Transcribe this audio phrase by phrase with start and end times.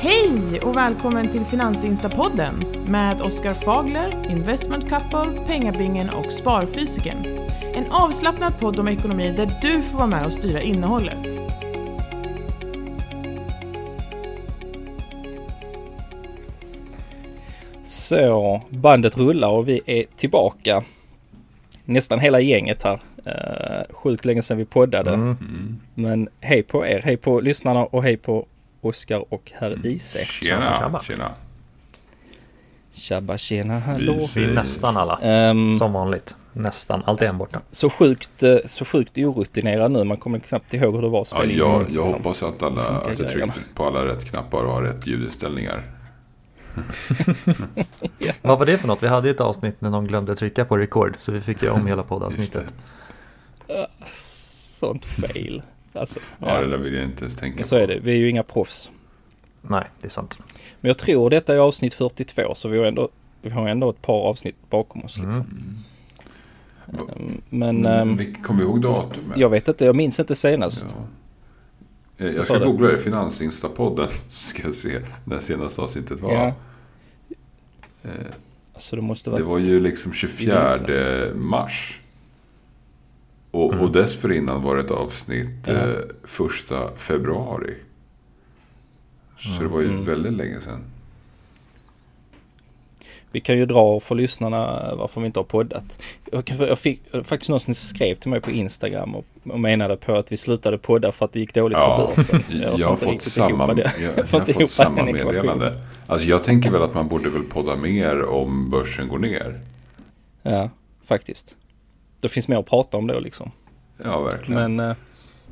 [0.00, 7.26] Hej och välkommen till Finansinstapodden med Oskar Fagler, Investment Couple, Pengabingen och Sparfysiken.
[7.74, 11.38] En avslappnad podd om ekonomi där du får vara med och styra innehållet.
[17.82, 20.84] Så, bandet rullar och vi är tillbaka.
[21.84, 23.00] Nästan hela gänget här.
[23.26, 25.14] Uh, sjukt länge sedan vi poddade.
[25.14, 25.80] Mm.
[25.94, 28.46] Men hej på er, hej på lyssnarna och hej på
[28.88, 29.86] Oskar och herr mm.
[29.86, 30.24] Ise.
[30.24, 31.02] Tjena, tjena.
[31.02, 31.30] tjena.
[32.92, 34.16] Tjabba tjena, hallå.
[34.36, 36.36] Vi är nästan alla, um, som vanligt.
[36.52, 37.60] Nästan, allt är en borta.
[37.72, 41.44] Så sjukt, eh, så sjukt orutinerad nu, man kommer knappt ihåg hur det var ja,
[41.44, 41.50] jag.
[41.50, 42.12] Jag liksom.
[42.12, 45.82] hoppas att, alla, att jag tryckte på alla rätt knappar och har rätt ljudinställningar.
[48.18, 48.32] ja.
[48.42, 49.02] Vad var det för något?
[49.02, 51.86] Vi hade ett avsnitt när någon glömde trycka på record, så vi fick göra om
[51.92, 52.74] hela poddavsnittet.
[54.06, 55.62] Sånt fail.
[55.98, 57.82] Alltså, ja, det där vill jag inte ens tänka Så på.
[57.82, 58.90] är det, vi är ju inga proffs.
[59.62, 60.38] Nej, det är sant.
[60.80, 63.08] Men jag tror detta är avsnitt 42, så vi har ändå,
[63.42, 65.18] vi har ändå ett par avsnitt bakom oss.
[65.18, 65.32] Liksom.
[65.32, 65.84] Mm.
[66.88, 67.86] Ehm, men...
[67.86, 69.38] Mm, Kommer vi ihåg datumet?
[69.38, 70.96] Jag vet inte, jag minns inte senast.
[70.96, 72.24] Ja.
[72.24, 76.32] Jag, jag ska googla det, Finansinstapodden, så ska jag se när senaste avsnittet var.
[76.32, 76.52] Ja.
[78.02, 78.10] Eh,
[78.74, 79.30] alltså det måste.
[79.30, 80.78] Det var ju liksom 24
[81.34, 82.00] mars.
[83.50, 83.84] Och, mm.
[83.84, 85.90] och dessförinnan var det ett avsnitt mm.
[85.90, 87.74] eh, första februari.
[89.38, 89.62] Så mm.
[89.62, 90.04] det var ju mm.
[90.04, 90.84] väldigt länge sedan.
[93.30, 96.02] Vi kan ju dra för lyssnarna varför vi inte har poddat.
[96.58, 100.32] Jag fick faktiskt någon som skrev till mig på Instagram och, och menade på att
[100.32, 102.42] vi slutade podda för att det gick dåligt ja, på börsen.
[102.62, 105.80] Jag, jag har fått samma, jag, jag, jag har fått samma meddelande.
[106.06, 109.60] Alltså jag tänker väl att man borde väl podda mer om börsen går ner.
[110.42, 110.70] Ja,
[111.04, 111.57] faktiskt
[112.20, 113.50] det finns mer att prata om då liksom.
[114.04, 114.76] Ja, verkligen.
[114.76, 114.96] Men, eh,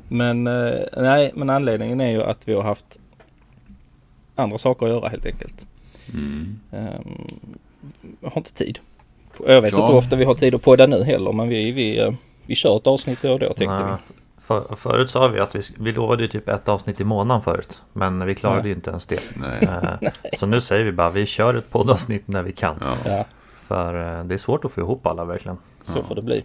[0.07, 2.99] men, eh, nej, men anledningen är ju att vi har haft
[4.35, 5.67] andra saker att göra helt enkelt.
[6.13, 6.59] Mm.
[8.21, 8.79] Jag har inte tid.
[9.47, 9.79] Jag vet ja.
[9.79, 12.13] inte hur ofta vi har tid att podda nu heller, men vi, vi, eh,
[12.45, 13.95] vi kör ett avsnitt då och då tänkte nej.
[14.07, 14.15] vi.
[14.41, 17.81] För, förut sa vi att vi, vi lovade ju typ ett avsnitt i månaden förut.
[17.93, 19.21] Men vi klarade ju inte ens det.
[19.35, 20.11] Nej.
[20.33, 22.83] så nu säger vi bara vi kör ett poddavsnitt när vi kan.
[23.05, 23.25] Ja.
[23.67, 25.57] För det är svårt att få ihop alla verkligen.
[25.83, 26.43] Så får det bli.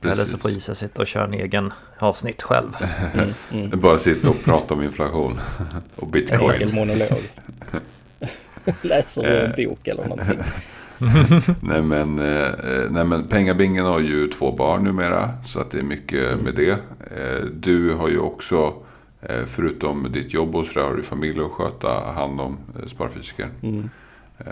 [0.00, 0.18] Precis.
[0.18, 2.76] Eller så får Isa sitta och köra en egen avsnitt själv.
[3.14, 3.80] Mm, mm.
[3.80, 5.40] Bara sitta och prata om inflation
[5.96, 6.62] och bitcoin.
[6.62, 7.30] En monolog.
[8.82, 9.68] Läser du en eh.
[9.68, 10.38] bok eller någonting.
[11.60, 12.50] nej, men, eh,
[12.90, 15.30] nej men Pengabingen har ju två barn numera.
[15.46, 16.44] Så att det är mycket mm.
[16.44, 16.70] med det.
[16.70, 18.74] Eh, du har ju också,
[19.46, 23.48] förutom ditt jobb och sådär, har du familj att sköta hand om Sparfysiker.
[23.62, 23.90] Mm.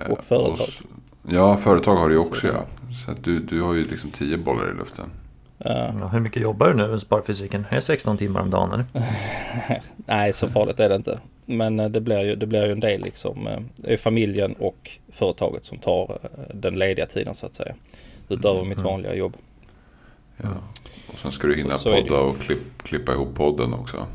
[0.08, 0.68] Och företag.
[1.22, 2.64] Och, ja, företag har du ju också ja.
[3.04, 5.10] Så att du, du har ju liksom tio bollar i luften.
[5.66, 7.66] Uh, hur mycket jobbar du nu med sparfysiken?
[7.70, 8.84] Är det 16 timmar om dagen eller?
[9.96, 11.20] Nej, så farligt är det inte.
[11.46, 13.46] Men eh, det blir ju, det blir ju en del liksom.
[13.46, 16.18] Eh, det är familjen och företaget som tar
[16.54, 17.74] den lediga tiden så att säga.
[18.28, 18.68] Utöver mm.
[18.68, 19.36] mitt vanliga jobb.
[20.36, 20.48] Ja.
[21.12, 24.06] Och sen ska du hinna så, så podda och klipp, klippa ihop podden också.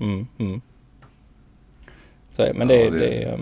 [0.00, 0.60] Mm, mm.
[2.36, 2.98] Så, men, det, ja, det...
[2.98, 3.38] Det,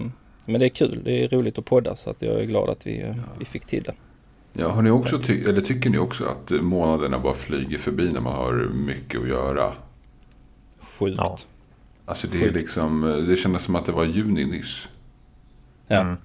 [0.47, 1.01] men det är kul.
[1.05, 3.15] Det är roligt att podda så att jag är glad att vi, ja.
[3.39, 3.95] vi fick till det.
[4.53, 8.21] Ja, har ni också ty eller tycker ni också att månaderna bara flyger förbi när
[8.21, 9.73] man har mycket att göra?
[10.81, 11.17] Sjukt.
[11.19, 11.39] Ja.
[12.05, 14.89] Alltså det, är liksom, det kändes som att det var juni nyss.
[15.87, 16.01] Ja.
[16.01, 16.17] Mm.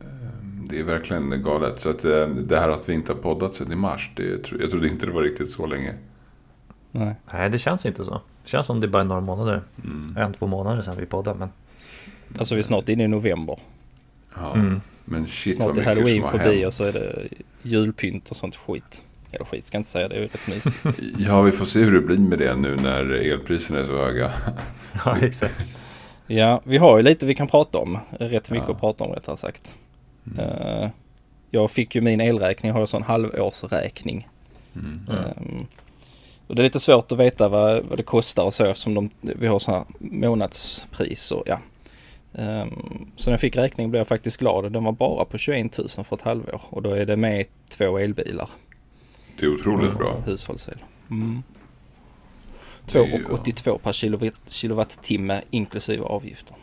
[0.00, 1.80] Ehm, det är verkligen galet.
[1.80, 4.70] Så att eh, det här att vi inte har poddat sedan i mars, det, jag
[4.70, 5.94] trodde inte det var riktigt så länge.
[6.90, 8.20] Nej, Nej det känns inte så.
[8.44, 9.62] Det känns som det bara är några månader.
[9.84, 10.16] Mm.
[10.16, 11.38] En, två månader sedan vi poddade.
[11.38, 11.48] Men...
[12.38, 13.58] Alltså vi är snart inne i november.
[14.36, 14.54] Ja.
[14.54, 14.80] Mm.
[15.04, 16.66] Men shit Snart är halloween förbi hänt.
[16.66, 17.28] och så är det
[17.62, 19.02] julpynt och sånt skit.
[19.32, 20.76] Eller skit ska jag inte säga, det är ju rätt mysigt.
[21.18, 24.32] ja, vi får se hur det blir med det nu när elpriserna är så höga.
[25.04, 25.70] ja, exakt.
[26.26, 27.98] Ja, vi har ju lite vi kan prata om.
[28.10, 28.74] Rätt mycket ja.
[28.74, 29.76] att prata om rättare sagt.
[30.26, 30.46] Mm.
[30.46, 30.88] Uh,
[31.50, 34.28] jag fick ju min elräkning, jag har ju sån halvårsräkning.
[34.74, 35.00] Mm.
[35.08, 35.66] Um,
[36.46, 39.10] och det är lite svårt att veta vad, vad det kostar och så eftersom de,
[39.20, 41.58] vi har sådana månadspris och ja,
[43.16, 44.72] så när jag fick räkningen blev jag faktiskt glad.
[44.72, 47.98] Den var bara på 21 000 för ett halvår och då är det med två
[47.98, 48.50] elbilar.
[49.38, 49.98] Det är otroligt mm.
[49.98, 50.22] bra.
[50.26, 50.78] Hushållsel.
[51.10, 51.42] Mm.
[52.86, 56.56] 2,82 per kilowatt, kilowattimme inklusive avgifter.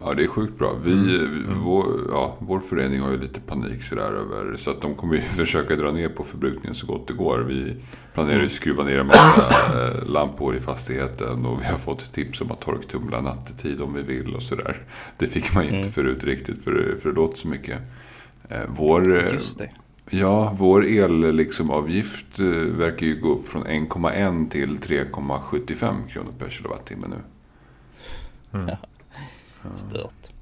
[0.00, 0.74] Ja, det är sjukt bra.
[0.84, 1.62] Vi, mm.
[1.64, 5.20] vår, ja, vår förening har ju lite panik sådär över, så att de kommer ju
[5.36, 7.38] försöka dra ner på förbrukningen så gott det går.
[7.38, 7.76] Vi
[8.14, 12.12] planerar ju att skruva ner en massa eh, lampor i fastigheten och vi har fått
[12.12, 14.82] tips om att torktumla nattetid om vi vill och sådär.
[15.18, 15.92] Det fick man ju inte mm.
[15.92, 17.78] förut riktigt för, för det låter så mycket.
[18.48, 19.70] Eh, vår, eh, Just det.
[20.10, 26.50] Ja, vår elavgift liksom, avgift verkar ju gå upp från 1,1 till 3,75 kronor per
[26.50, 27.16] kilowattimme nu.
[28.58, 28.68] Mm.
[28.68, 28.76] Ja.
[29.72, 30.32] Stört.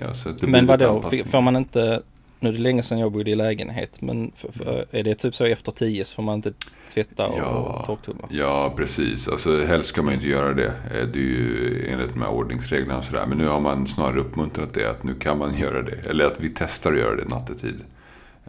[0.00, 2.02] Ja, men vadå, får man inte
[2.40, 5.34] nu är det länge sedan jag bodde i lägenhet men för, för, är det typ
[5.34, 6.52] så efter tio så får man inte
[6.94, 8.28] tvätta och ja, torktumla?
[8.30, 9.28] Ja, precis.
[9.28, 10.66] Alltså helst ska man inte göra det.
[10.66, 13.26] Eh, det är ju enligt de här ordningsreglerna och sådär.
[13.26, 16.06] Men nu har man snarare uppmuntrat det att nu kan man göra det.
[16.10, 17.80] Eller att vi testar att göra det nattetid.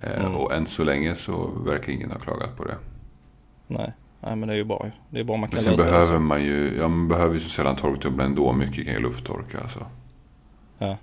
[0.02, 0.36] Eh, mm.
[0.36, 2.76] Och än så länge så verkar ingen ha klagat på det.
[3.68, 3.94] Nej.
[4.20, 6.44] Nej men det är ju bra Det är bra man kan men sen behöver man
[6.44, 8.54] ju, ja man behöver ju så sällan torktumla ändå.
[8.54, 9.86] Mycket kan ju lufttorka alltså.
[10.78, 10.98] Ja.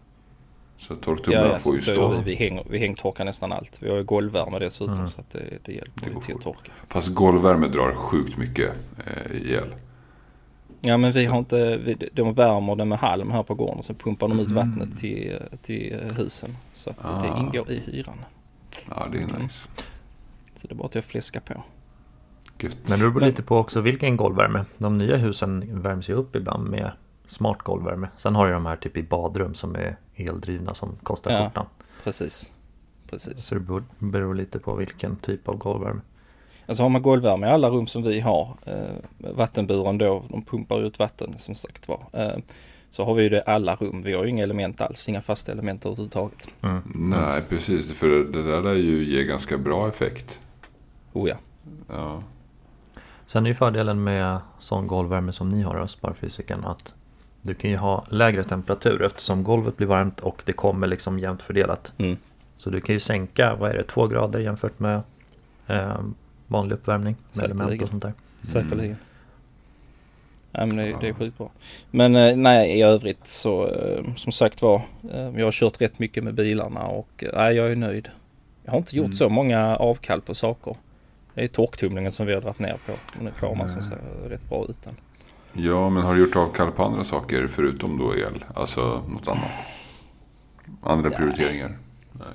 [0.77, 2.09] Så torktumlaren ja, får ju stå.
[2.09, 3.83] Vi, vi, häng, vi hängtorkar nästan allt.
[3.83, 5.09] Vi har ju golvvärme dessutom mm.
[5.09, 6.73] så att det, det hjälper det till att torka.
[6.89, 8.71] Fast golvvärme drar sjukt mycket
[9.07, 9.75] eh, el.
[10.81, 11.31] Ja men vi så.
[11.31, 14.41] har inte, vi, de värmer det med halm här på gården och sen pumpar de
[14.41, 14.57] ut mm.
[14.57, 16.51] vattnet till, till husen.
[16.73, 17.23] Så att ah.
[17.23, 18.25] det ingår i hyran.
[18.91, 19.43] Ja det är mm.
[19.43, 19.69] nice.
[20.55, 21.63] Så det är bara att fläska på.
[22.59, 22.79] Gött.
[22.89, 24.65] Men det beror lite på också vilken golvvärme.
[24.79, 26.93] De nya husen värms ju upp ibland med
[27.27, 28.09] smart golvvärme.
[28.17, 31.67] Sen har ju de här typ i badrum som är eldrivna som kostar ja, skjortan.
[32.05, 32.55] Precis.
[33.11, 33.45] precis.
[33.45, 36.01] Så det beror lite på vilken typ av golvvärme.
[36.67, 40.81] Alltså har man golvvärme i alla rum som vi har, eh, vattenburen då, de pumpar
[40.81, 42.03] ut vatten som sagt var.
[42.13, 42.37] Eh,
[42.91, 44.03] så har vi ju det i alla rum.
[44.03, 46.49] Vi har ju inga element alls, inga fasta element överhuvudtaget.
[46.63, 46.83] Mm.
[46.95, 47.93] Nej, precis.
[47.93, 50.41] För det där lär ju ge ganska bra effekt.
[51.13, 51.37] Oh ja.
[51.89, 52.23] ja.
[53.27, 56.95] Sen är ju fördelen med sån golvvärme som ni har, Sparfysiken, att
[57.45, 61.43] du kan ju ha lägre temperatur eftersom golvet blir varmt och det kommer liksom jämnt
[61.43, 61.93] fördelat.
[61.99, 62.17] Mm.
[62.57, 65.03] Så du kan ju sänka, vad är det, två grader jämfört med
[65.67, 66.01] eh,
[66.47, 68.13] vanlig uppvärmning med element och sånt där.
[68.43, 68.85] Säkerligen.
[68.85, 68.97] Mm.
[70.53, 71.51] Ja, men det, det är sjukt bra.
[71.91, 74.83] Men eh, nej, i övrigt så eh, som sagt var,
[75.13, 78.09] eh, jag har kört rätt mycket med bilarna och nej, jag är nöjd.
[78.65, 79.17] Jag har inte gjort mm.
[79.17, 80.77] så många avkall på saker.
[81.35, 82.93] Det är torktumlingen som vi har dragit ner på.
[83.17, 83.99] Men nu klarar man sig
[84.29, 84.97] rätt bra utan.
[85.57, 88.45] Ja, men har du gjort avkall på andra saker förutom då el?
[88.55, 89.51] Alltså något annat?
[90.83, 91.17] Andra ja.
[91.17, 91.79] prioriteringar?
[92.13, 92.27] Nej.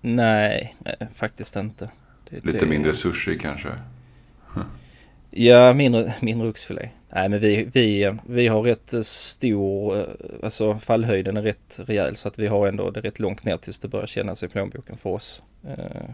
[0.00, 1.90] Nej, nej, faktiskt inte.
[2.30, 2.66] Det, Lite det...
[2.66, 3.68] mindre sushi kanske?
[5.34, 6.88] Ja, mindre, mindre oxfilé.
[7.14, 10.06] Nej, men vi, vi, vi har rätt stor,
[10.42, 13.80] alltså fallhöjden är rätt rejäl så att vi har ändå det rätt långt ner tills
[13.80, 15.42] det börjar kännas i plånboken för oss.
[15.68, 16.10] Eh,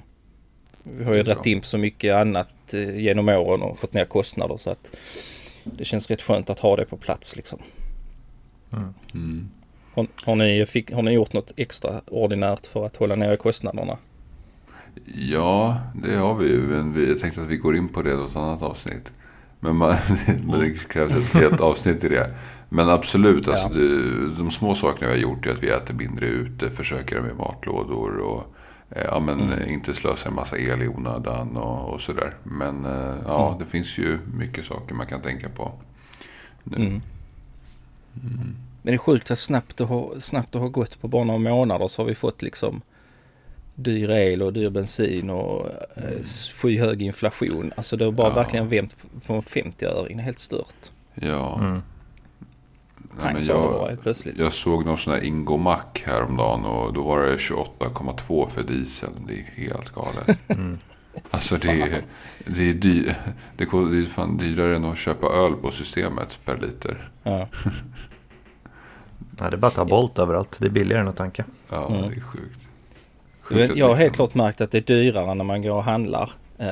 [0.82, 4.04] vi har ju dragit in på så mycket annat eh, genom åren och fått ner
[4.04, 4.96] kostnader så att
[5.64, 7.58] det känns rätt skönt att ha det på plats liksom.
[8.72, 8.94] Mm.
[9.14, 9.50] Mm.
[9.94, 13.98] Har, har, ni, fick, har ni gjort något extraordinärt för att hålla nere kostnaderna?
[15.14, 17.04] Ja, det har vi ju.
[17.08, 19.12] Jag tänkte att vi går in på det i något annat avsnitt.
[19.60, 19.96] Men, man,
[20.46, 22.34] men det krävs ett helt avsnitt i det.
[22.68, 23.74] Men absolut, alltså, ja.
[23.74, 27.36] det, de små sakerna vi har gjort är att vi äter mindre ute, försöker med
[27.36, 28.54] matlådor och
[28.88, 29.68] ja, men mm.
[29.68, 32.34] inte slösa en massa el i onödan och, och sådär.
[32.42, 33.58] Men eh, ja, mm.
[33.58, 35.72] det finns ju mycket saker man kan tänka på
[36.64, 36.76] nu.
[36.76, 36.86] Mm.
[36.86, 38.56] mm.
[38.82, 41.00] Men det är sjukt hur snabbt det, har, snabbt det har gått.
[41.00, 42.82] På bara några månader så har vi fått liksom
[43.74, 46.22] dyr el och dyr bensin och mm.
[46.62, 47.72] skyhög inflation.
[47.76, 48.34] Alltså det har bara ja.
[48.34, 50.16] verkligen vänt från 50-öring.
[50.16, 50.92] Det är helt stört.
[51.14, 51.80] Ja.
[53.22, 53.34] Mm.
[53.34, 53.98] Nej, jag,
[54.36, 59.10] jag såg någon sån här Ingomac häromdagen och då var det 28,2 för diesel.
[59.26, 60.38] Det är helt galet.
[60.48, 60.78] Mm.
[61.30, 62.02] Alltså det är,
[62.46, 63.04] det, är dy,
[63.56, 67.10] det är fan dyrare än att köpa öl på systemet per liter.
[67.22, 67.48] Ja.
[69.40, 70.56] Nej, det är bara att ta Bolt överallt.
[70.60, 71.44] Det är billigare än att tanka.
[71.68, 72.10] Ja, mm.
[72.10, 72.68] det är sjukt.
[73.42, 76.30] sjukt jag har helt klart märkt att det är dyrare när man går och handlar
[76.58, 76.68] eh,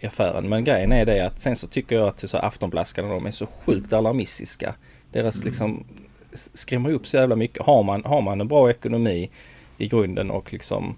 [0.00, 0.48] i affären.
[0.48, 3.46] Men grejen är det att sen så tycker jag att så Aftonblaskarna de är så
[3.46, 4.74] sjukt alarmistiska.
[5.16, 5.46] Deras mm.
[5.46, 5.84] liksom
[6.32, 7.66] skrämmer upp så jävla mycket.
[7.66, 9.30] Har man, har man en bra ekonomi
[9.78, 10.96] i grunden och liksom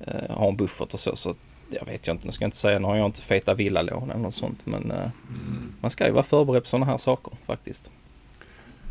[0.00, 1.34] eh, har en buffert och så, så
[1.70, 4.10] jag vet jag inte, nu ska jag inte säga, nu har jag inte feta villalån
[4.10, 5.72] eller något sånt men eh, mm.
[5.80, 7.90] man ska ju vara förberedd på sådana här saker faktiskt.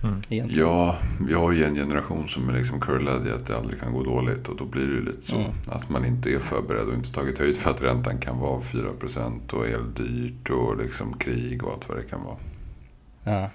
[0.03, 0.49] Mm.
[0.49, 0.95] Ja,
[1.27, 4.03] vi har ju en generation som är liksom curlad i att det aldrig kan gå
[4.03, 5.51] dåligt och då blir det lite så mm.
[5.67, 9.53] att man inte är förberedd och inte tagit höjd för att räntan kan vara 4%
[9.53, 12.37] och el dyrt och liksom krig och allt vad det kan vara.
[13.23, 13.49] Ja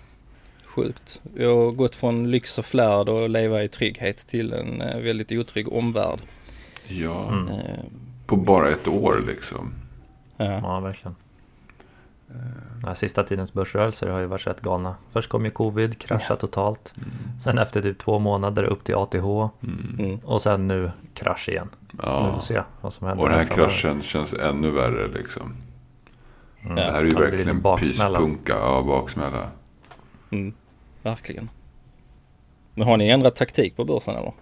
[0.73, 1.21] sjukt.
[1.35, 5.33] Vi har gått från lyx och flärd och leva i trygghet till en eh, väldigt
[5.33, 6.19] otrygg omvärld.
[6.88, 7.49] Ja, mm.
[7.49, 7.85] Eh,
[8.26, 9.75] på bara ett år liksom.
[10.37, 11.14] Ja, ja verkligen.
[12.85, 14.95] Den sista tidens börsrörelser har ju varit rätt galna.
[15.12, 16.95] Först kom ju covid, kraschade totalt.
[16.97, 17.41] Mm.
[17.41, 19.14] Sen efter typ två månader upp till ATH.
[19.14, 19.97] Mm.
[19.99, 20.19] mm.
[20.19, 21.69] Och sen nu krasch igen.
[22.02, 22.26] Ja.
[22.26, 23.25] Nu får se vad som händer.
[23.25, 25.55] Och den här kraschen känns ännu värre liksom.
[26.62, 26.76] Mm.
[26.76, 28.52] Det här är ju verkligen pyspunka.
[28.52, 29.49] Ja, baksmälla.
[31.02, 31.50] Verkligen.
[32.75, 34.32] Men har ni ändrat taktik på börsen eller?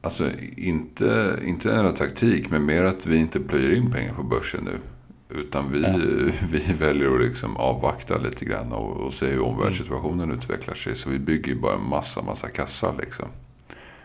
[0.00, 4.64] Alltså inte, inte ändrat taktik, men mer att vi inte plöjer in pengar på börsen
[4.64, 4.78] nu.
[5.28, 6.32] Utan vi, mm.
[6.50, 10.36] vi väljer att liksom avvakta lite grann och, och se hur omvärldssituationen mm.
[10.36, 10.96] utvecklar sig.
[10.96, 13.28] Så vi bygger ju bara en massa, massa kassa liksom.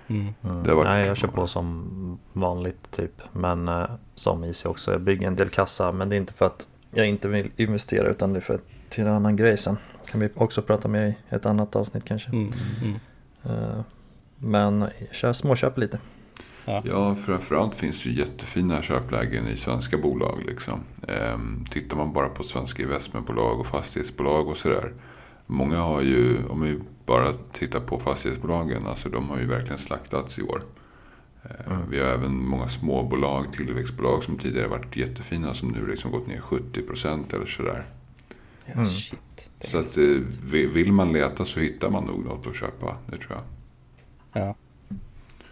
[0.07, 0.33] Mm.
[0.43, 0.83] Mm.
[0.83, 3.21] Nej, jag kör på som vanligt typ.
[3.31, 3.85] Men eh,
[4.15, 4.91] som IC också.
[4.91, 5.91] Jag bygger en del kassa.
[5.91, 8.65] Men det är inte för att jag inte vill investera utan det är för att
[8.89, 9.77] till en annan grej sen.
[10.11, 12.29] Kan vi också prata mer i ett annat avsnitt kanske.
[12.29, 12.51] Mm.
[13.45, 13.81] Uh,
[14.37, 15.99] men jag kör småköp lite.
[16.65, 16.83] Ja.
[16.85, 20.43] ja, framförallt finns det ju jättefina köplägen i svenska bolag.
[20.47, 20.79] Liksom.
[21.07, 24.93] Ehm, tittar man bara på svenska investmentbolag och fastighetsbolag och sådär.
[25.45, 30.39] Många har ju, om vi bara tittar på fastighetsbolagen, alltså de har ju verkligen slaktats
[30.39, 30.63] i år.
[31.43, 31.89] Ehm, mm.
[31.89, 36.41] Vi har även många småbolag, tillväxtbolag som tidigare varit jättefina som nu liksom gått ner
[36.41, 37.85] 70% eller sådär.
[38.65, 38.85] Mm.
[39.63, 40.03] Så att, eh,
[40.51, 43.43] vill man leta så hittar man nog något att köpa, det tror jag.
[44.43, 44.55] Ja.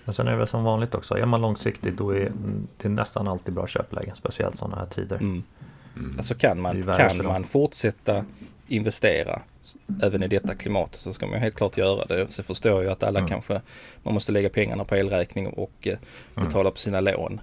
[0.06, 2.32] Men sen är det väl som vanligt också, är man långsiktig då är
[2.78, 5.18] det nästan alltid bra köplägen, speciellt sådana här tider.
[5.18, 5.44] Mm.
[5.96, 6.14] Mm.
[6.18, 8.26] Alltså kan man, kan man fortsätta
[8.68, 9.42] investera
[10.04, 12.32] även i detta klimatet så ska man helt klart göra det.
[12.32, 13.30] Så förstår jag att alla mm.
[13.30, 13.62] kanske,
[14.04, 15.98] man måste lägga pengarna på elräkning och eh,
[16.36, 16.48] mm.
[16.48, 17.42] betala på sina lån.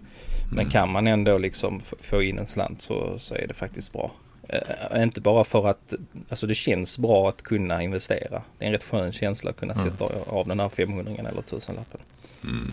[0.51, 0.71] Men mm.
[0.71, 4.11] kan man ändå liksom få in en slant så, så är det faktiskt bra.
[4.49, 5.95] Äh, inte bara för att,
[6.29, 8.43] alltså det känns bra att kunna investera.
[8.59, 9.85] Det är en rätt skön känsla att kunna mm.
[9.85, 12.01] sätta av den här 500 eller tusenlappen.
[12.45, 12.71] Mm.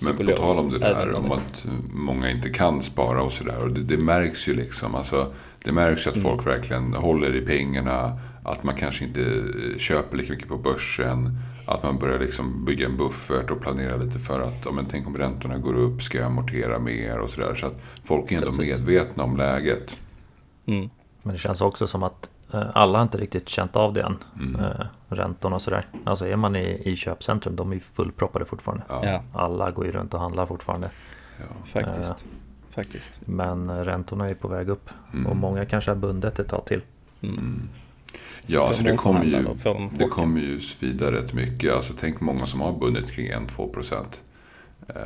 [0.00, 3.58] Men på tal om det där om att många inte kan spara och sådär.
[3.58, 4.94] Och det, det, märks ju liksom.
[4.94, 5.32] Alltså,
[5.64, 6.28] det märks ju att mm.
[6.28, 8.20] folk verkligen håller i pengarna.
[8.44, 9.42] Att man kanske inte
[9.78, 11.38] köper lika mycket på börsen.
[11.66, 15.16] Att man börjar liksom bygga en buffert och planera lite för att men tänk om
[15.16, 17.54] räntorna går upp, ska jag amortera mer och sådär.
[17.54, 18.84] Så att folk är ändå Precis.
[18.84, 19.96] medvetna om läget.
[20.66, 20.90] Mm.
[21.22, 24.16] Men det känns också som att eh, alla har inte riktigt känt av det än.
[24.40, 24.64] Mm.
[24.64, 25.86] Eh, räntorna och sådär.
[26.04, 28.84] Alltså är man i, i köpcentrum, de är fullproppade fortfarande.
[28.88, 29.22] Ja.
[29.32, 30.90] Alla går ju runt och handlar fortfarande.
[31.38, 32.26] Ja, faktiskt.
[32.26, 33.20] Eh, faktiskt.
[33.24, 34.90] Men räntorna är på väg upp.
[35.12, 35.26] Mm.
[35.26, 36.82] Och många kanske har bundet ett tag till.
[37.22, 37.68] Mm.
[38.46, 39.46] Ja, alltså det kommer ju,
[39.98, 41.74] det kommer ju svida rätt mycket.
[41.74, 44.22] Alltså tänk många som har bundit kring 1-2 procent.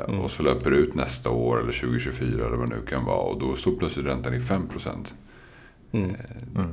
[0.08, 0.20] Mm.
[0.20, 3.20] Och så löper det ut nästa år eller 2024 eller vad det nu kan vara.
[3.20, 5.14] Och då står plötsligt räntan i 5 procent.
[5.92, 6.16] Mm.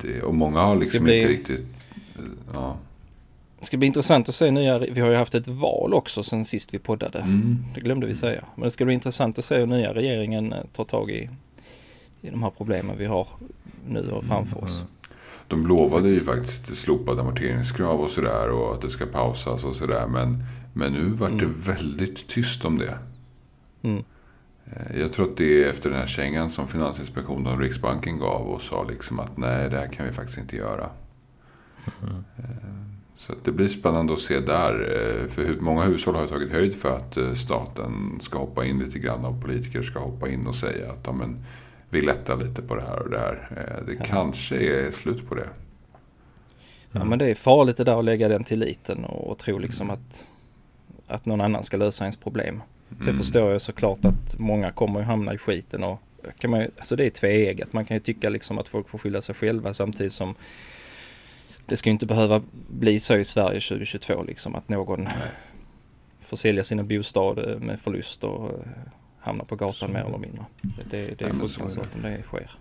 [0.02, 1.18] Det, och många har liksom bli...
[1.18, 1.66] inte riktigt...
[2.54, 2.78] Ja.
[3.60, 6.46] Det ska bli intressant att se nya, vi har ju haft ett val också sen
[6.46, 7.20] sist vi poddade.
[7.20, 7.58] Mm.
[7.76, 8.44] Det glömde vi säga.
[8.56, 11.30] Men det ska bli intressant att se hur nya regeringen eh, tar tag i,
[12.22, 13.28] i de här problemen vi har
[13.90, 14.80] nu och framför oss.
[14.80, 14.92] Mm.
[15.48, 20.08] De lovade ju faktiskt slopade amorteringskrav och sådär och att det ska pausas och sådär.
[20.08, 20.44] Men,
[20.74, 21.40] men nu vart mm.
[21.40, 22.98] det väldigt tyst om det.
[24.72, 24.88] Mm.
[24.92, 28.48] Eh, jag tror att det är efter den här kängan som Finansinspektionen och Riksbanken gav
[28.48, 30.90] och sa liksom att nej, det här kan vi faktiskt inte göra.
[32.02, 32.24] Mm.
[33.18, 34.74] Så det blir spännande att se där.
[34.74, 39.26] Eh, för många hushåll har tagit höjd för att staten ska hoppa in lite grann
[39.26, 41.46] och politiker ska hoppa in och säga att ja, men,
[41.90, 43.50] vi lättar lite på det här och det här.
[43.86, 44.06] Det ja.
[44.06, 45.48] kanske är slut på det.
[46.92, 50.00] Ja men det är farligt det där att lägga den tilliten och tro liksom mm.
[50.00, 50.28] att,
[51.08, 52.62] att någon annan ska lösa ens problem.
[52.90, 53.18] Sen mm.
[53.18, 56.02] förstår jag såklart att många kommer ju hamna i skiten och
[56.40, 57.74] kan man, alltså det är tveeggat.
[57.74, 60.36] Man kan ju tycka liksom att folk får skylla sig själva samtidigt som
[61.66, 65.14] det ska ju inte behöva bli så i Sverige 2022 liksom att någon Nej.
[66.22, 68.60] får sälja sina bostad med förlust och eh,
[69.20, 69.88] hamna på gatan så.
[69.88, 70.46] mer eller mindre.
[70.62, 72.52] Det, det, det är fruktansvärt om det sker.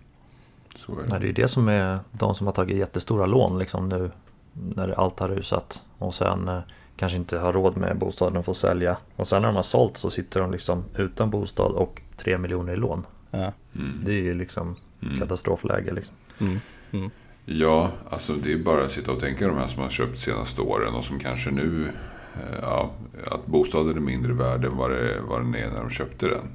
[0.75, 1.09] Så är det.
[1.09, 4.11] Nej, det är ju det som är de som har tagit jättestora lån liksom nu
[4.53, 6.59] när allt har rusat och sen eh,
[6.97, 8.97] kanske inte har råd med bostaden och får sälja.
[9.15, 12.73] Och sen när de har sålt så sitter de liksom utan bostad och tre miljoner
[12.73, 13.05] i lån.
[13.31, 13.53] Ja.
[13.75, 14.01] Mm.
[14.05, 15.19] Det är ju liksom mm.
[15.19, 15.93] katastrofläge.
[15.93, 16.15] Liksom.
[16.39, 16.59] Mm.
[16.91, 17.09] Mm.
[17.45, 20.17] Ja, alltså det är bara att sitta och tänka de här som har köpt de
[20.19, 21.87] senaste åren och som kanske nu,
[22.33, 22.91] eh, ja,
[23.31, 26.47] att bostaden är mindre värd än vad, det, vad den är när de köpte den.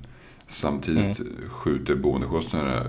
[0.47, 1.33] Samtidigt mm.
[1.51, 2.87] skjuter boendekostnaderna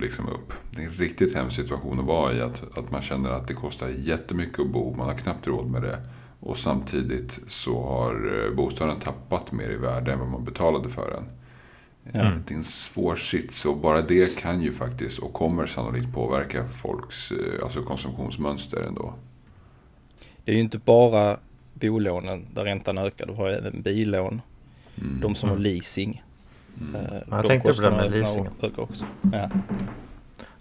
[0.00, 0.52] liksom upp.
[0.70, 2.40] Det är en riktigt hemsk situation att vara i.
[2.40, 4.94] Att, att man känner att det kostar jättemycket att bo.
[4.96, 5.98] Man har knappt råd med det.
[6.44, 11.10] Och samtidigt så har eh, bostaden tappat mer i värde än vad man betalade för
[11.10, 11.24] den.
[12.20, 12.42] Mm.
[12.46, 16.68] Det är en svår sits och bara det kan ju faktiskt och kommer sannolikt påverka
[16.68, 19.14] folks eh, alltså konsumtionsmönster ändå.
[20.44, 21.38] Det är ju inte bara
[21.74, 23.26] bolånen där räntan ökar.
[23.26, 24.40] Du har även billån.
[25.00, 25.20] Mm.
[25.20, 25.72] De som har mm.
[25.72, 26.22] leasing.
[26.80, 26.94] Mm.
[26.94, 28.48] Eh, jag tänkte på det med leasing.
[28.76, 29.04] Också.
[29.32, 29.50] Ja.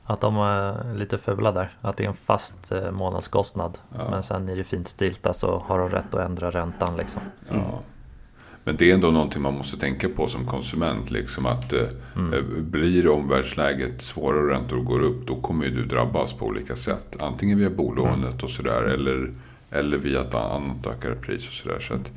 [0.05, 1.69] Att de är lite fula där.
[1.81, 3.77] Att det är en fast eh, månadskostnad.
[3.97, 4.09] Ja.
[4.09, 7.21] Men sen i det finstilta så har de rätt att ändra räntan liksom.
[7.49, 7.79] Ja.
[8.63, 11.11] Men det är ändå någonting man måste tänka på som konsument.
[11.11, 11.81] Liksom att eh,
[12.15, 12.33] mm.
[12.33, 16.75] Eh, blir omvärldsläget svårare och räntor går upp, då kommer ju du drabbas på olika
[16.75, 17.15] sätt.
[17.19, 19.33] Antingen via bolånet och sådär, eller,
[19.71, 21.79] eller via ett annat ökat pris och sådär.
[21.79, 22.11] Så att,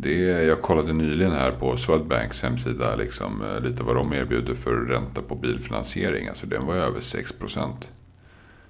[0.00, 4.54] Det är, jag kollade nyligen här på Swedbanks hemsida liksom, eh, lite vad de erbjuder
[4.54, 6.28] för ränta på bilfinansiering.
[6.28, 7.90] Alltså den var över 6 procent.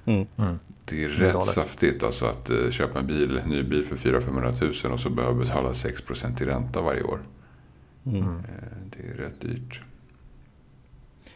[0.04, 0.26] Mm.
[0.36, 0.58] Mm.
[0.84, 1.54] Det är rätt Dalet.
[1.54, 5.34] saftigt alltså att uh, köpa en bil, ny bil för 400-500 000 och så behöver
[5.44, 7.20] betala 6 procent i ränta varje år.
[8.06, 8.22] Mm.
[8.22, 8.34] Uh,
[8.84, 9.80] det är rätt dyrt.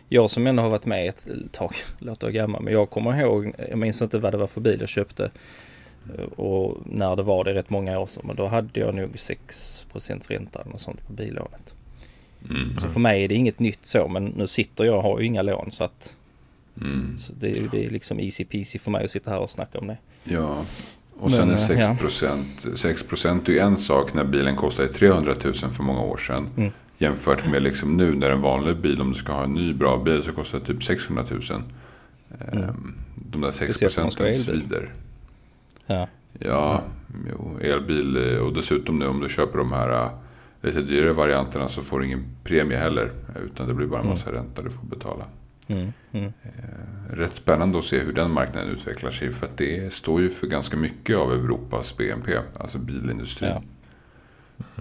[0.09, 3.55] Jag som ändå har varit med ett tag, låter jag gammal, men jag kommer ihåg,
[3.71, 5.31] jag minns inte vad det var för bil jag köpte.
[6.37, 8.23] Och när det var det rätt många år sedan.
[8.27, 9.87] Men då hade jag nog 6
[10.29, 11.75] ränta eller något sånt på billånet.
[12.51, 12.77] Mm.
[12.77, 14.09] Så för mig är det inget nytt så.
[14.09, 16.17] Men nu sitter jag och har ju inga lån så att.
[16.81, 17.17] Mm.
[17.19, 19.79] Så det, är, det är liksom easy peasy för mig att sitta här och snacka
[19.79, 19.97] om det.
[20.25, 20.65] Ja.
[21.19, 21.97] Och sen men, är 6 ja.
[22.01, 22.67] procent.
[22.75, 26.49] 6 procent är ju en sak när bilen kostade 300 000 för många år sedan.
[26.57, 26.73] Mm.
[26.99, 29.99] Jämfört med liksom nu när en vanlig bil, om du ska ha en ny bra
[29.99, 31.41] bil så kostar det typ 600 000.
[32.53, 32.65] Mm.
[32.65, 32.95] Ehm,
[33.31, 34.93] de där 6 procenten svider.
[35.93, 36.09] Ja.
[36.39, 36.83] Ja,
[37.31, 40.11] jo, elbil eh, och dessutom nu om du köper de här eh,
[40.63, 43.13] lite dyrare varianterna så får du ingen premie heller.
[43.45, 44.43] Utan det blir bara en massa mm.
[44.43, 45.25] ränta du får betala.
[45.67, 46.33] Mm, mm.
[46.43, 49.33] Eh, rätt spännande att se hur den marknaden utvecklar sig.
[49.33, 52.39] För att det står ju för ganska mycket av Europas BNP.
[52.59, 53.51] Alltså bilindustrin.
[53.51, 53.63] Ja.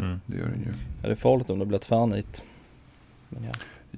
[0.01, 0.22] Mm.
[0.25, 0.74] Det gör den ju.
[1.01, 2.44] Ja, det är farligt om det blir tvärnit.
[3.30, 3.51] Men ja.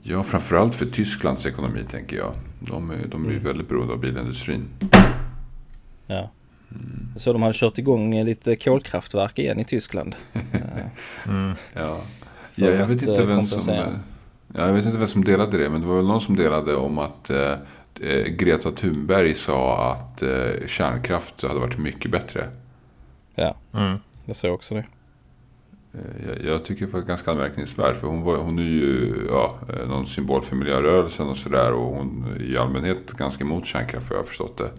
[0.03, 2.34] ja, framförallt för Tysklands ekonomi tänker jag.
[2.60, 3.43] De är, de är ju mm.
[3.48, 4.65] väldigt beroende av bilindustrin.
[6.08, 6.29] Ja.
[7.15, 10.15] Så de hade kört igång lite kolkraftverk igen i Tyskland.
[11.27, 11.55] mm.
[11.73, 12.01] ja.
[12.55, 12.69] ja.
[12.69, 13.75] jag vet inte eh, vem som...
[14.55, 16.75] Ja, jag vet inte vem som delade det, men det var väl någon som delade
[16.75, 17.51] om att eh,
[18.01, 22.47] eh Greta Thunberg sa att eh, kärnkraft hade varit mycket bättre.
[23.35, 23.97] Ja, mm.
[24.25, 24.85] jag ser också det.
[25.93, 29.57] Eh, jag, jag, tycker det var ganska anmärkningsvärt för hon, var, hon är ju ja,
[29.87, 34.15] någon symbol för miljörörelsen och sådär och hon är i allmänhet ganska emot kärnkraft för
[34.15, 34.69] jag har förstått det.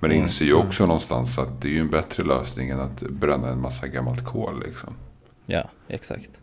[0.00, 0.22] Men mm.
[0.22, 3.60] inser ju också någonstans att det är ju en bättre lösning än att bränna en
[3.60, 4.94] massa gammalt kol liksom.
[5.46, 6.40] Ja, exakt.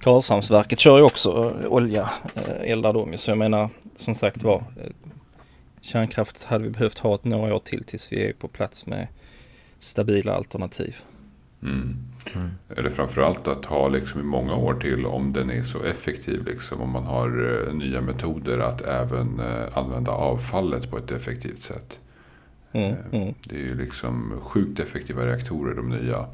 [0.00, 4.90] Karlshamnsverket kör ju också olja, eh, eldar de Så jag menar, som sagt var, eh,
[5.80, 9.08] kärnkraft hade vi behövt ha ett några år till tills vi är på plats med
[9.78, 10.96] stabila alternativ.
[11.62, 11.96] Mm.
[12.34, 12.50] Mm.
[12.76, 16.44] Eller framförallt att ha liksom i många år till om den är så effektiv.
[16.44, 17.28] Liksom, om man har
[17.72, 21.98] nya metoder att även använda avfallet på ett effektivt sätt.
[22.72, 23.34] Mm, eh, mm.
[23.44, 26.26] Det är ju liksom sjukt effektiva reaktorer de nya.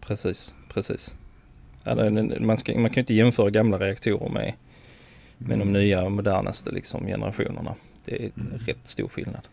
[0.00, 1.16] Precis, precis.
[2.40, 4.54] Man, ska, man kan ju inte jämföra gamla reaktorer med,
[5.38, 5.72] med de mm.
[5.72, 7.74] nya modernaste liksom, generationerna.
[8.04, 8.52] Det är mm.
[8.66, 9.48] rätt stor skillnad.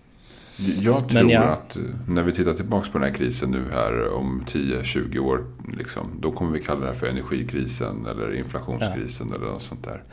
[0.58, 1.42] Jag tror ja.
[1.42, 5.46] att eh, när vi tittar tillbaka på den här krisen nu här om 10-20 år.
[5.78, 9.36] Liksom, då kommer vi kalla det här för energikrisen eller inflationskrisen ja.
[9.36, 10.04] eller något sånt där.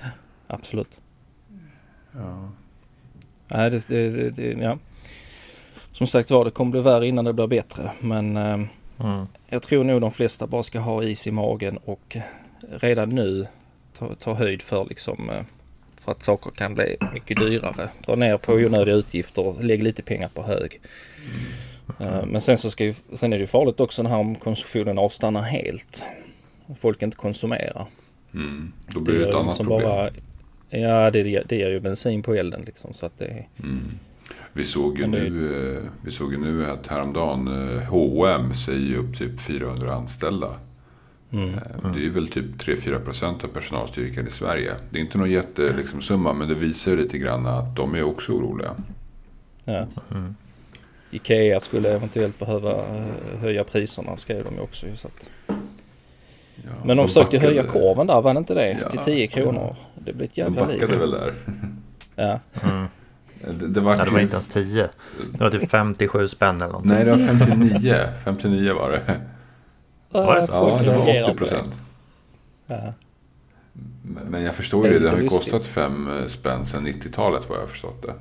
[0.47, 1.01] Absolut.
[2.13, 2.51] Ja.
[3.49, 4.79] Nej, det, det, det, ja
[5.97, 7.91] som sagt var, det kommer bli värre innan det blir bättre.
[8.01, 8.61] Men eh,
[9.01, 9.27] mm.
[9.49, 12.17] jag tror nog de flesta bara ska ha is i magen och
[12.71, 13.47] redan nu
[13.99, 15.43] ta, ta höjd för liksom eh,
[16.01, 17.89] för att saker kan bli mycket dyrare.
[18.07, 20.81] Dra ner på onödiga utgifter och lägg lite pengar på hög.
[22.01, 22.29] Mm.
[22.29, 25.43] Men sen så ska ju, sen är det ju farligt också när om konsumtionen avstannar
[25.43, 26.05] helt.
[26.79, 27.87] Folk inte konsumerar.
[28.35, 28.73] Mm.
[28.87, 29.89] Då blir det, det ett annat liksom problem.
[29.89, 30.11] Bara,
[30.69, 32.93] ja, det, det ger ju bensin på elden liksom.
[32.93, 33.99] Så att det, mm.
[34.57, 35.09] Vi såg ju, det...
[35.11, 37.49] nu, eh, vi såg ju nu att häromdagen
[37.89, 40.55] H&M säger upp typ 400 anställda.
[41.33, 41.49] Mm.
[41.49, 41.97] Mm.
[41.97, 44.73] Det är väl typ 3-4 procent av personalstyrkan i Sverige.
[44.91, 48.33] Det är inte någon jättesumma liksom, men det visar lite grann att de är också
[48.33, 48.71] oroliga.
[49.65, 49.87] Ja.
[50.11, 50.35] Mm.
[51.11, 52.83] Ikea skulle eventuellt behöva
[53.41, 54.87] höja priserna skrev de ju också.
[54.95, 55.31] Så att...
[55.47, 57.53] ja, men de försökte backade...
[57.53, 58.79] höja korven där, var det inte det?
[58.83, 58.89] Ja.
[58.89, 59.77] Till 10 kronor.
[59.95, 60.81] Det blir ett jävla liv.
[60.81, 61.01] De backade liv.
[61.01, 61.35] väl där.
[62.17, 62.41] Ja.
[62.71, 62.87] Mm.
[63.47, 64.89] Det, det, var, ja, det var inte ens 10.
[65.33, 66.93] Det var typ 57 spänn eller någonting.
[66.93, 67.95] Nej, det var 59.
[68.25, 69.21] 59 var det.
[70.11, 70.53] Var det så?
[70.53, 71.75] Ja, det var 80 procent.
[72.67, 72.93] Ja.
[74.03, 74.99] Men jag förstår ju det.
[74.99, 78.15] Det har ju kostat 5 eh, spänn sedan 90-talet vad jag har förstått det.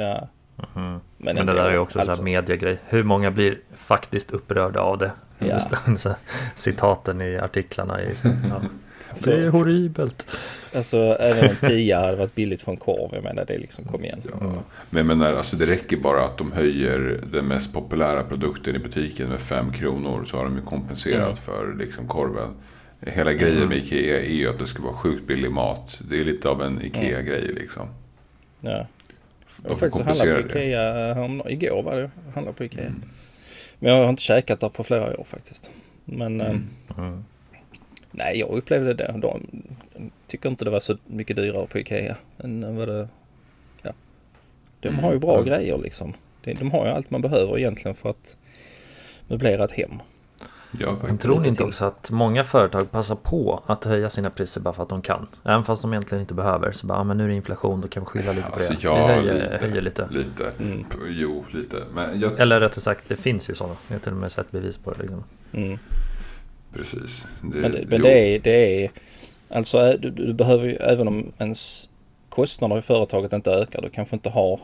[0.00, 0.28] Ja.
[0.76, 0.90] Mm.
[0.92, 1.00] Men,
[1.36, 2.16] Men det där är ju också alltså...
[2.16, 2.78] så mediegrej.
[2.86, 5.12] Hur många blir faktiskt upprörda av det?
[5.38, 5.60] Ja.
[6.54, 8.02] Citaten i artiklarna.
[8.02, 8.60] I, ja.
[9.14, 10.26] Så, det är horribelt.
[10.74, 13.10] Alltså även en tia hade varit billigt för en korv.
[13.12, 14.22] Jag menar det är liksom, kom igen.
[14.40, 14.62] Ja.
[14.90, 18.78] Men jag menar, alltså det räcker bara att de höjer den mest populära produkten i
[18.78, 20.24] butiken med fem kronor.
[20.24, 21.36] Så har de ju kompenserat mm.
[21.36, 22.50] för liksom korven.
[23.00, 23.78] Hela grejen med mm.
[23.78, 26.00] Ikea är ju att det ska vara sjukt billig mat.
[26.10, 27.88] Det är lite av en Ikea-grej liksom.
[28.60, 28.86] Ja.
[29.62, 32.10] Jag har faktiskt handlat på Ikea om, igår var det.
[32.34, 32.86] Handlade på Ikea.
[32.86, 33.02] Mm.
[33.78, 35.70] Men jag har inte käkat där på flera år faktiskt.
[36.04, 36.68] Men mm.
[36.98, 37.24] Mm.
[38.10, 39.14] Nej, jag upplevde det.
[39.18, 39.46] De
[40.26, 43.08] tycker inte det var så mycket dyrare på Ikea än vad det...
[43.82, 43.92] Ja.
[44.80, 45.04] De mm.
[45.04, 45.48] har ju bra mm.
[45.48, 46.14] grejer liksom.
[46.42, 48.36] De har ju allt man behöver egentligen för att
[49.28, 50.00] möblera ett hem.
[50.78, 54.60] Ja, Men tror ni inte också att många företag passar på att höja sina priser
[54.60, 55.26] bara för att de kan?
[55.44, 56.72] Även fast de egentligen inte behöver.
[56.72, 58.72] Så bara, ah, men nu är det inflation, då kan vi skylla lite på alltså,
[58.72, 58.78] det.
[58.82, 59.58] Ja, vi höjer lite.
[59.66, 60.08] Höjer lite.
[60.10, 60.52] lite.
[60.58, 60.84] Mm.
[61.08, 61.76] Jo, lite.
[61.94, 62.40] Men jag...
[62.40, 63.76] Eller rättare sagt, det finns ju sådana.
[63.88, 65.00] Jag har till och med sett bevis på det.
[65.00, 65.24] Liksom.
[65.52, 65.78] Mm.
[66.72, 67.26] Precis.
[67.42, 68.90] Det, men det, men det, är, det är...
[69.48, 71.90] Alltså, du, du behöver ju, även om ens
[72.28, 74.60] kostnader i företaget inte ökar, du kanske inte har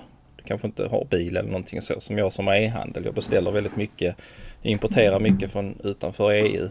[0.47, 3.05] kanske inte har bil eller någonting så som jag som har e-handel.
[3.05, 4.17] Jag beställer väldigt mycket,
[4.63, 6.69] importerar mycket från utanför EU.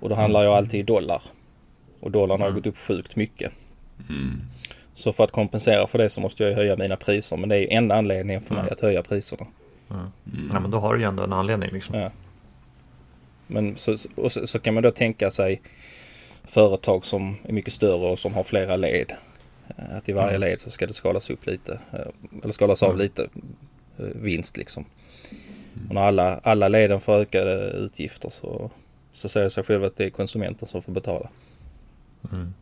[0.00, 1.22] Och då handlar jag alltid i dollar.
[2.00, 3.52] Och dollarn har gått upp sjukt mycket.
[4.08, 4.40] Mm.
[4.92, 7.36] Så för att kompensera för det så måste jag höja mina priser.
[7.36, 8.72] Men det är ju enda anledningen för mig mm.
[8.72, 9.46] att höja priserna.
[9.90, 10.50] Mm.
[10.52, 11.94] Ja men då har du ju ändå en anledning liksom.
[11.94, 12.10] Ja.
[13.48, 15.62] Men så, och så, så, kan man då tänka sig
[16.44, 19.12] företag som är mycket större och som har flera led.
[19.76, 20.40] Eh, att i varje mm.
[20.40, 23.02] led så ska det skalas upp lite, eh, eller skalas av mm.
[23.02, 23.28] lite
[23.98, 24.84] eh, vinst liksom.
[25.88, 28.70] Och när alla, alla leden får ökade utgifter så,
[29.12, 31.30] så säger det sig själv att det är konsumenten som får betala.
[32.32, 32.54] Mm.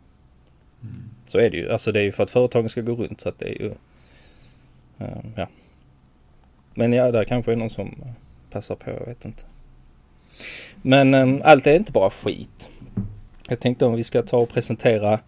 [1.25, 1.71] Så är det ju.
[1.71, 3.73] Alltså det är ju för att företagen ska gå runt så att det är ju...
[5.37, 5.49] ja.
[6.75, 8.05] Men ja, där kanske är någon som
[8.51, 9.43] passar på, jag vet inte.
[10.83, 12.69] Men um, allt är inte bara skit.
[13.49, 15.21] Jag tänkte om vi ska ta och presentera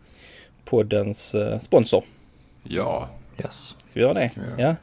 [0.64, 2.05] poddens uh, sponsor.
[2.62, 3.09] Ja.
[3.38, 3.68] Yes.
[3.68, 4.31] Ska vi göra det?
[4.59, 4.77] Ja.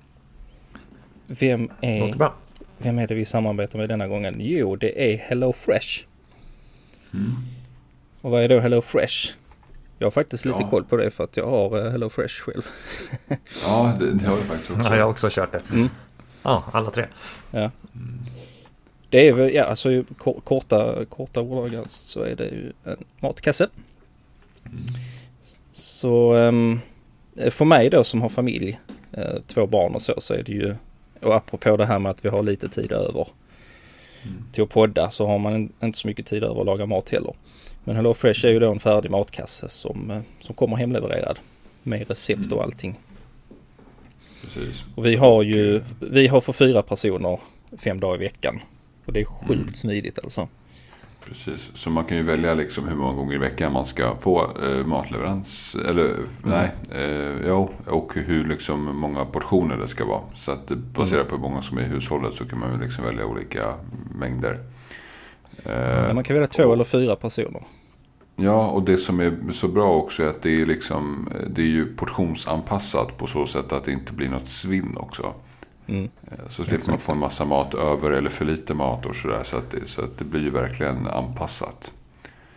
[1.27, 2.31] Vem är,
[2.77, 4.35] vem är det vi samarbetar med denna gången?
[4.39, 6.05] Jo, det är Hello Fresh.
[7.13, 7.31] Mm.
[8.21, 9.33] Och vad är då Hello Fresh?
[9.99, 10.69] Jag har faktiskt lite ja.
[10.69, 12.65] koll på det för att jag har uh, Hello Fresh själv.
[13.63, 14.89] ja, det, det, har jag faktiskt också.
[14.89, 15.61] Ja, jag har också kört det.
[15.71, 15.89] Mm.
[16.43, 17.05] Ja, alla tre.
[17.51, 17.71] Ja.
[19.15, 20.03] Det är ja alltså
[20.43, 23.67] korta, korta ordagrant så är det ju en matkasse.
[24.65, 24.83] Mm.
[25.71, 26.79] Så um,
[27.49, 28.79] för mig då som har familj,
[29.17, 30.75] uh, två barn och så, så är det ju,
[31.21, 33.27] och apropå det här med att vi har lite tid över
[34.23, 34.43] mm.
[34.51, 37.33] till att podda så har man inte så mycket tid över att laga mat heller.
[37.83, 41.39] Men Hello Fresh är ju då en färdig matkasse som, uh, som kommer hemlevererad
[41.83, 42.63] med recept och mm.
[42.63, 42.99] allting.
[44.41, 44.83] Precis.
[44.95, 47.39] Och vi har ju, vi har för fyra personer
[47.77, 48.61] fem dagar i veckan.
[49.05, 49.73] Och det är sjukt mm.
[49.73, 50.47] smidigt alltså.
[51.25, 54.49] Precis, så man kan ju välja liksom hur många gånger i veckan man ska få
[54.63, 55.75] eh, matleverans.
[55.89, 56.27] Eller mm.
[56.43, 60.21] nej, eh, jo, och hur liksom många portioner det ska vara.
[60.35, 61.27] Så att baserat mm.
[61.27, 63.73] på hur många som är i hushållet så kan man ju liksom välja olika
[64.19, 64.59] mängder.
[65.63, 67.61] Eh, man kan välja två och, eller fyra personer.
[68.35, 71.67] Ja, och det som är så bra också är att det är, liksom, det är
[71.67, 75.33] ju portionsanpassat på så sätt att det inte blir något svinn också.
[75.87, 76.09] Mm.
[76.31, 79.43] Eh, så slipper man få en massa mat över eller för lite mat och sådär.
[79.43, 81.91] Så, att det, så att det blir ju verkligen anpassat.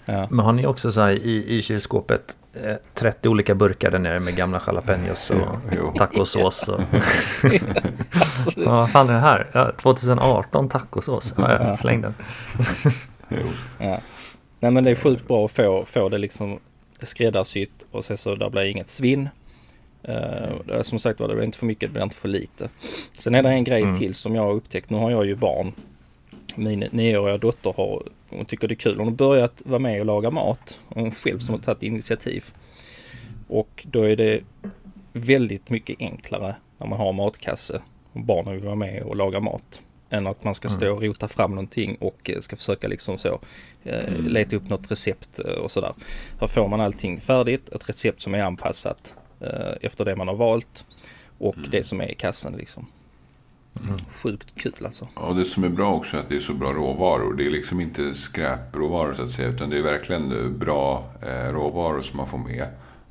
[0.04, 0.26] Ja.
[0.30, 4.20] Men har ni också så här i, i kylskåpet eh, 30 olika burkar där nere
[4.20, 5.36] med gamla jalapenos och
[5.76, 6.68] ja, tacosås?
[6.68, 6.80] Och
[8.12, 8.52] alltså.
[8.56, 9.50] ja, vad fan är det här?
[9.52, 11.34] Ja, 2018 tacosås.
[11.36, 12.14] Ja, jag släng den.
[13.78, 14.00] ja.
[14.60, 16.58] Nej men det är sjukt bra att få, få det liksom
[17.02, 19.28] skräddarsytt och sen så där blir inget svinn.
[20.08, 22.68] Uh, som sagt var, det blir inte för mycket, det blir inte för lite.
[23.12, 23.94] Sen är det en grej mm.
[23.94, 24.90] till som jag har upptäckt.
[24.90, 25.72] Nu har jag ju barn.
[26.54, 28.98] Min nioåriga dotter har, hon tycker det är kul.
[28.98, 30.80] Hon har börjat vara med och laga mat.
[30.88, 32.44] Hon själv som har tagit initiativ.
[33.48, 34.40] Och då är det
[35.12, 37.82] väldigt mycket enklare när man har matkasse
[38.12, 39.82] och barnen vill vara med och laga mat.
[40.10, 40.96] Än att man ska stå mm.
[40.96, 43.40] och rota fram någonting och eh, ska försöka liksom så
[43.84, 44.24] eh, mm.
[44.24, 45.92] leta upp något recept eh, och sådär.
[46.40, 49.14] Här får man allting färdigt, ett recept som är anpassat
[49.80, 50.84] efter det man har valt
[51.38, 51.70] och mm.
[51.70, 52.86] det som är i kassan liksom.
[53.82, 53.98] Mm.
[54.12, 55.08] Sjukt kul alltså.
[55.14, 57.34] Ja, det som är bra också är att det är så bra råvaror.
[57.34, 59.48] Det är liksom inte skräpråvaror så att säga.
[59.48, 62.66] Utan det är verkligen bra eh, råvaror som man får med.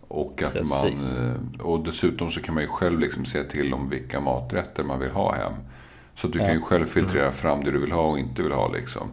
[0.07, 3.89] Och, att man, eh, och dessutom så kan man ju själv liksom se till om
[3.89, 5.53] vilka maträtter man vill ha hem.
[6.15, 6.45] Så att du ja.
[6.45, 7.35] kan ju själv filtrera mm.
[7.35, 8.71] fram det du vill ha och inte vill ha.
[8.71, 9.11] Liksom.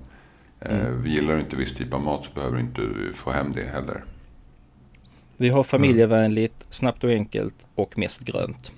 [0.61, 1.07] Mm.
[1.07, 2.83] Gillar du inte viss typ av mat så behöver du inte
[3.15, 4.05] få hem det heller.
[5.37, 8.73] Vi har familjevänligt, snabbt och enkelt och mest grönt.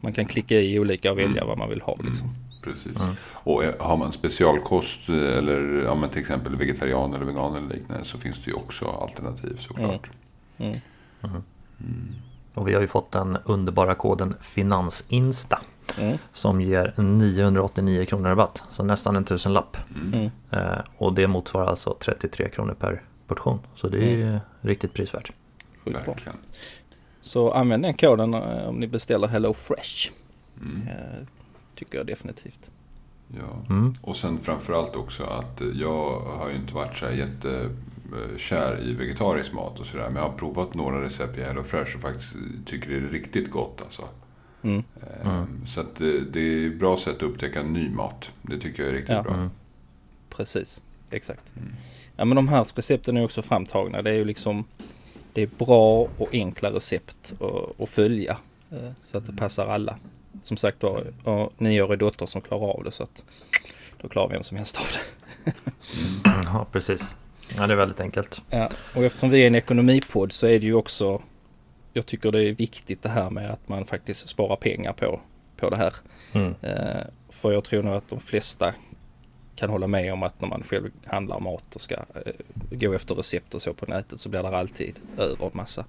[0.00, 1.48] Man kan klicka i olika och välja mm.
[1.48, 1.96] vad man vill ha.
[2.02, 2.28] Liksom.
[2.28, 2.96] Mm, precis.
[2.96, 3.14] Mm.
[3.22, 8.18] Och har man specialkost eller ja, men till exempel vegetarian eller vegan eller liknande så
[8.18, 10.10] finns det ju också alternativ såklart.
[10.58, 10.70] Mm.
[10.70, 11.42] Mm.
[11.80, 12.14] mm.
[12.54, 15.62] Och vi har ju fått den underbara koden FINANSINSTA
[15.98, 16.18] mm.
[16.32, 18.64] som ger 989 kronor rabatt.
[18.70, 19.76] Så nästan en tusenlapp.
[19.94, 20.30] Mm.
[20.50, 23.58] Eh, och det motsvarar alltså 33 kronor per portion.
[23.74, 25.32] Så det är ju riktigt prisvärt.
[25.84, 26.14] Sjukt bra.
[27.20, 30.10] Så använd den koden eh, om ni beställer Hello Fresh.
[30.62, 30.88] Mm.
[30.88, 31.26] Eh,
[31.74, 32.70] tycker jag definitivt.
[33.38, 33.92] Ja, mm.
[34.02, 39.52] och sen framförallt också att jag har ju inte varit så här jättekär i vegetarisk
[39.52, 40.04] mat och sådär.
[40.04, 43.50] Men jag har provat några recept i Hello Fresh och faktiskt tycker det är riktigt
[43.50, 44.08] gott alltså.
[44.62, 44.82] Mm.
[45.24, 45.66] Mm.
[45.66, 48.30] Så att det, det är ett bra sätt att upptäcka ny mat.
[48.42, 49.22] Det tycker jag är riktigt ja.
[49.22, 49.34] bra.
[49.34, 49.50] Mm.
[50.28, 50.82] Precis.
[51.10, 51.52] exakt.
[51.56, 51.72] Mm.
[52.16, 54.02] Ja men de här recepten är också framtagna.
[54.02, 54.64] Det är ju liksom
[55.32, 57.34] det är bra och enkla recept
[57.78, 58.36] att, följa.
[58.70, 59.98] Eh, så att det passar alla.
[60.42, 63.24] Som sagt var, ja, nioårig dotter som klarar av det så att
[64.02, 65.52] då klarar vem som helst av det.
[66.30, 67.14] mm, ja, precis.
[67.56, 68.42] Ja, det är väldigt enkelt.
[68.50, 71.22] Ja, och eftersom vi är en ekonomipodd så är det ju också
[71.92, 75.20] jag tycker det är viktigt det här med att man faktiskt sparar pengar på,
[75.56, 75.94] på det här.
[76.32, 76.54] Mm.
[76.62, 78.74] Eh, för jag tror nog att de flesta
[79.60, 82.32] kan hålla med om att när man själv handlar mat och ska eh,
[82.70, 85.84] gå efter recept och så på nätet så blir det alltid över en massa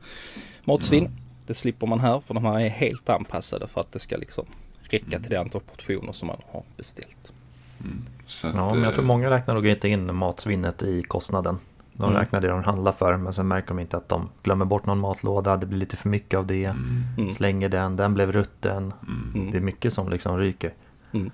[0.64, 1.06] matsvinn.
[1.06, 1.18] Mm.
[1.46, 4.46] Det slipper man här för de här är helt anpassade för att det ska liksom
[4.82, 5.22] räcka mm.
[5.22, 7.34] till det antal portioner som man har beställt.
[7.80, 8.06] Mm.
[8.44, 11.60] Att, ja, men jag tror många räknar nog inte in matsvinnet i kostnaden.
[11.94, 12.20] De mm.
[12.20, 15.00] räknar det de handlar för men sen märker de inte att de glömmer bort någon
[15.00, 16.66] matlåda, det blir lite för mycket av det.
[16.66, 17.04] Mm.
[17.18, 17.32] mm.
[17.32, 18.94] Slänger den, den blev rutten.
[19.34, 19.52] Mm.
[19.52, 20.74] Det är mycket som liksom ryker.
[21.12, 21.32] Mm.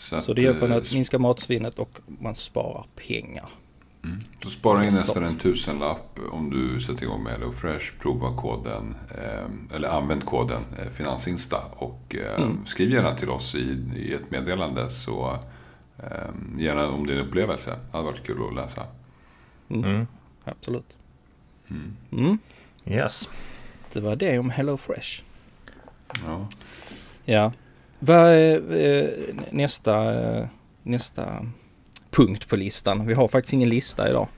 [0.00, 3.48] Så, så det hjälper att, att minska matsvinnet och man sparar pengar.
[4.04, 4.20] Mm.
[4.38, 7.86] Så spara in nästan en tusenlapp om du sätter igång med HelloFresh.
[8.00, 11.58] Prova koden, eh, eller använd koden eh, Finansinsta.
[11.72, 12.66] Och eh, mm.
[12.66, 14.90] skriv gärna till oss i, i ett meddelande.
[14.90, 15.38] Så
[15.98, 17.70] eh, gärna om din upplevelse.
[17.70, 18.86] Det hade varit kul att läsa.
[19.68, 19.84] Mm.
[19.84, 20.06] mm.
[20.44, 20.96] Absolut.
[21.68, 21.96] Mm.
[22.12, 22.38] mm.
[22.86, 23.28] Yes.
[23.92, 25.22] Det var det om HelloFresh.
[26.24, 26.48] Ja.
[27.24, 27.52] Ja.
[28.00, 30.46] Vad är eh, nästa, eh,
[30.82, 31.46] nästa
[32.10, 33.06] punkt på listan?
[33.06, 34.28] Vi har faktiskt ingen lista idag.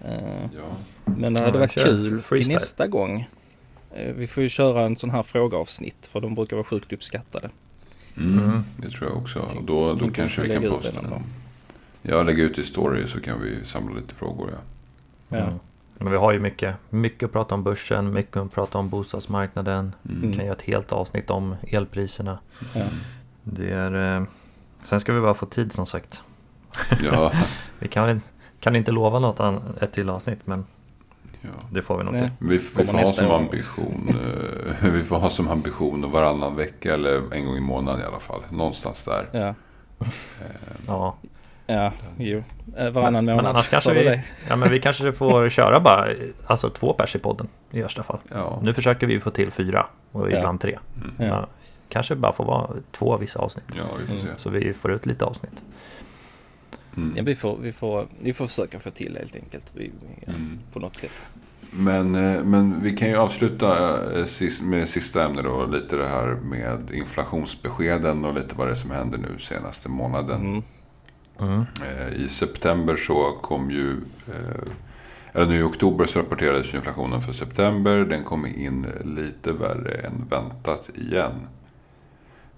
[0.00, 0.14] Eh,
[0.56, 0.76] ja.
[1.04, 3.28] Men det hade varit kul till nästa gång.
[4.14, 7.50] Vi får ju köra en sån här frågeavsnitt för de brukar vara sjukt uppskattade.
[8.16, 8.64] Mm, mm.
[8.76, 9.38] det tror jag också.
[9.56, 11.22] Och då, då kanske vi kan posta dem.
[12.02, 14.50] Ja, lägga ut i story så kan vi samla lite frågor.
[15.28, 15.36] Ja.
[15.36, 15.58] ja.
[16.02, 19.94] Men vi har ju mycket, mycket att prata om börsen, mycket att prata om bostadsmarknaden.
[20.08, 20.20] Mm.
[20.20, 22.38] Vi kan göra ett helt avsnitt om elpriserna.
[22.74, 22.88] Mm.
[23.42, 24.24] Det är, eh,
[24.82, 26.22] sen ska vi bara få tid som sagt.
[27.02, 27.32] Ja.
[27.78, 28.20] vi kan,
[28.60, 30.64] kan inte lova något an, ett till avsnitt men
[31.40, 31.48] ja.
[31.70, 32.30] det får vi nog till.
[32.38, 33.34] Vi, vi får ha som gång.
[33.34, 38.04] ambition eh, Vi får ha som ambition varannan vecka eller en gång i månaden i
[38.04, 38.40] alla fall.
[38.50, 39.28] Någonstans där.
[39.32, 39.54] Ja.
[40.86, 41.16] ja.
[41.72, 42.42] Ja, jo.
[42.76, 43.36] Eh, varannan månad.
[43.36, 44.24] Men annars kanske vi, det.
[44.48, 46.08] ja, men vi kanske får köra bara
[46.46, 48.18] alltså två pers i podden i värsta fall.
[48.28, 48.60] Ja.
[48.62, 50.78] Nu försöker vi få till fyra och ibland tre.
[50.96, 51.28] Mm.
[51.28, 51.46] Ja,
[51.88, 53.64] kanske bara får vara två vissa avsnitt.
[53.76, 54.28] Ja, vi får se.
[54.36, 55.62] Så vi får ut lite avsnitt.
[56.96, 57.12] Mm.
[57.16, 59.72] Ja, vi, får, vi, får, vi får försöka få till helt enkelt.
[59.74, 59.92] Vi,
[60.26, 60.58] ja, mm.
[60.72, 61.28] På något sätt.
[61.70, 64.26] Men, eh, men vi kan ju avsluta eh,
[64.62, 65.66] med sista ämne då.
[65.66, 70.62] Lite det här med inflationsbeskeden och lite vad det är som händer nu senaste månaden.
[71.42, 71.64] Mm.
[72.16, 73.90] I september så kom ju,
[74.28, 74.72] eh,
[75.32, 77.98] eller nu i oktober så rapporterades inflationen för september.
[77.98, 81.46] Den kom in lite värre än väntat igen.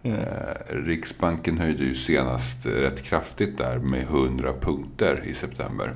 [0.02, 0.18] Mm.
[0.18, 5.94] Eh, Riksbanken höjde ju senast rätt kraftigt där med 100 punkter i september.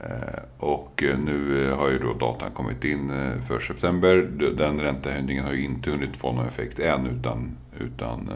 [0.00, 4.16] Eh, och nu har ju då datan kommit in eh, för september.
[4.56, 8.30] Den räntehöjningen har ju inte hunnit få någon effekt än utan, utan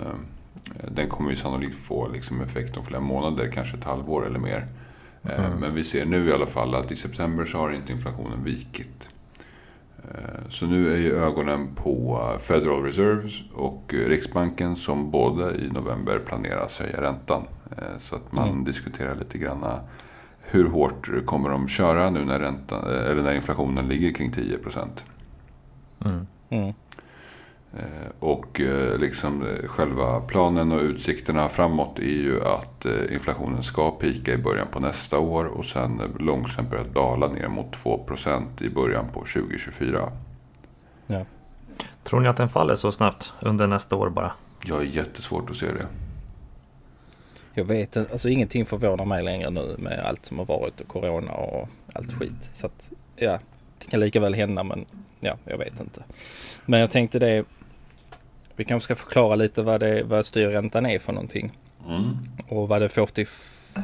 [0.91, 4.67] den kommer ju sannolikt få liksom effekt om flera månader, kanske ett halvår eller mer.
[5.23, 5.59] Eh, mm.
[5.59, 9.09] Men vi ser nu i alla fall att i september så har inte inflationen vikit.
[9.99, 16.19] Eh, så nu är ju ögonen på Federal Reserve och Riksbanken som båda i november
[16.19, 17.43] planeras höja räntan.
[17.99, 18.65] Så att man mm.
[18.65, 19.65] diskuterar lite grann
[20.41, 25.05] hur hårt kommer de köra nu när, räntan, eller när inflationen ligger kring 10 procent.
[26.05, 26.27] Mm.
[27.73, 27.85] Mm.
[27.85, 33.91] Eh, och eh, liksom eh, själva planen och utsikterna framåt är ju att inflationen ska
[33.91, 38.69] pika i början på nästa år och sen långsamt börja dala ner mot 2% i
[38.69, 40.13] början på 2024.
[41.07, 41.25] Ja.
[42.03, 44.33] Tror ni att den faller så snabbt under nästa år bara?
[44.65, 45.87] Jag har jättesvårt att se det.
[47.55, 50.89] Jag vet inte, alltså ingenting förvånar mig längre nu med allt som har varit och
[50.89, 52.51] corona och allt skit.
[52.53, 53.39] Så att ja,
[53.79, 54.85] det kan lika väl hända men
[55.21, 56.03] ja, jag vet inte.
[56.67, 57.45] Men jag tänkte det,
[58.59, 61.53] vi kanske ska förklara lite vad, det, vad styrräntan är för någonting.
[61.89, 62.17] Mm.
[62.49, 63.27] Och vad det får till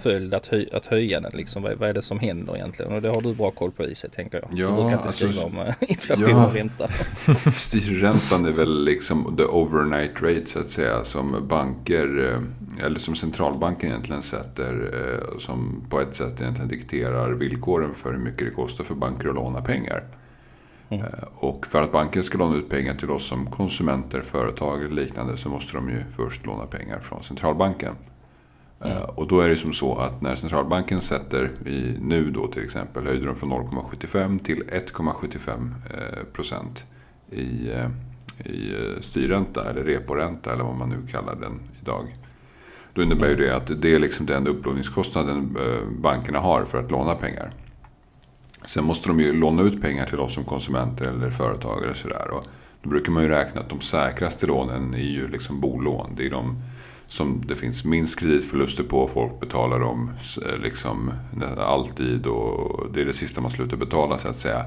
[0.02, 1.30] följd att, höj, att höja den.
[1.34, 1.62] Liksom.
[1.62, 2.92] Vad, vad, är det som händer egentligen?
[2.92, 4.48] Och det har du bra koll på i sig tänker jag.
[4.60, 6.88] Ja, du brukar inte skriva alltså, om eh, inflation ja, och ränta.
[7.54, 11.04] Styrräntan är väl liksom the overnight rate så att säga.
[11.04, 14.90] Som banker, eh, eller som centralbanken egentligen sätter.
[14.94, 19.28] Eh, som på ett sätt egentligen dikterar villkoren för hur mycket det kostar för banker
[19.28, 20.04] att låna pengar.
[20.94, 21.12] Mm.
[21.34, 25.36] Och för att banken ska låna ut pengar till oss som konsumenter, företag eller liknande
[25.36, 27.94] så måste de ju först låna pengar från centralbanken.
[28.84, 29.02] Mm.
[29.02, 33.06] Och då är det som så att när centralbanken sätter, i, nu då till exempel,
[33.06, 36.84] höjde de från 0,75 till 1,75 eh, procent
[37.30, 37.70] i,
[38.44, 42.16] i styrränta eller reporänta eller vad man nu kallar den idag.
[42.94, 46.90] Då innebär ju det att det är liksom den upplåningskostnaden eh, bankerna har för att
[46.90, 47.52] låna pengar.
[48.64, 51.94] Sen måste de ju låna ut pengar till oss som konsumenter eller företagare.
[51.94, 52.30] Sådär.
[52.30, 52.44] Och
[52.82, 56.14] då brukar man ju räkna att de säkraste lånen är ju liksom bolån.
[56.16, 56.62] Det är de
[57.08, 59.08] som det finns minst kreditförluster på.
[59.08, 60.10] Folk betalar dem
[60.46, 61.12] eh, liksom
[61.58, 64.64] alltid och det är det sista man slutar betala så att säga.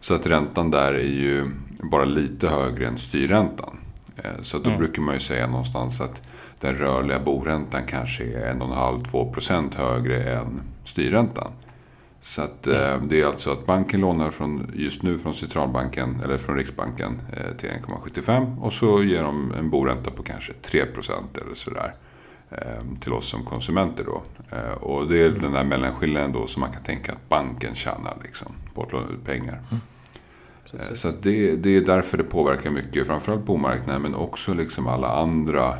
[0.00, 1.50] Så att räntan där är ju
[1.82, 3.76] bara lite högre än styrräntan.
[4.16, 4.78] Eh, så då mm.
[4.78, 6.22] brukar man ju säga någonstans att
[6.60, 11.52] den rörliga boräntan kanske är 1,5-2% högre än styrräntan.
[12.22, 13.08] Så att, mm.
[13.08, 17.56] det är alltså att banken lånar från, just nu från centralbanken, eller från Riksbanken, eh,
[17.56, 21.94] till 1,75 och så ger de en boränta på kanske 3% eller sådär.
[22.50, 24.22] Eh, till oss som konsumenter då.
[24.80, 28.52] Och det är den där mellanskillnaden då som man kan tänka att banken tjänar liksom,
[28.74, 29.60] på att låna ut pengar.
[29.70, 29.80] Mm.
[30.94, 35.74] Så det, det, är därför det påverkar mycket, framförallt bomarknaden men också liksom alla andra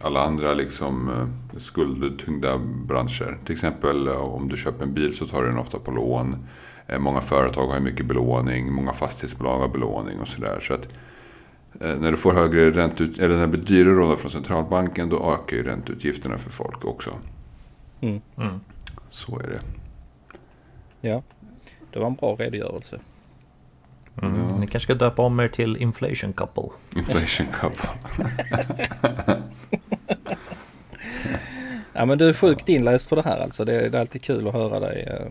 [0.00, 3.38] alla andra liksom, eh, skuldtyngda branscher.
[3.44, 6.46] Till exempel eh, om du köper en bil så tar du den ofta på lån.
[6.86, 10.60] Eh, många företag har mycket belåning, många fastighetsbolag har belåning och sådär.
[10.60, 10.88] Så att
[11.80, 15.56] när du får högre ränteut eller när det blir dyrare lån från centralbanken då ökar
[15.56, 17.10] ju ränteutgifterna för folk också.
[18.00, 18.20] Mm.
[18.36, 18.60] Mm.
[19.10, 19.60] Så är det.
[21.08, 21.22] Ja,
[21.92, 23.00] det var en bra redogörelse.
[24.22, 24.40] Mm.
[24.50, 24.56] Ja.
[24.56, 26.68] Ni kanske ska döpa om er till Inflation Couple.
[26.96, 27.88] Inflation Couple.
[31.92, 33.64] ja men du är sjukt inläst på det här alltså.
[33.64, 35.26] Det är, det är alltid kul att höra dig eh,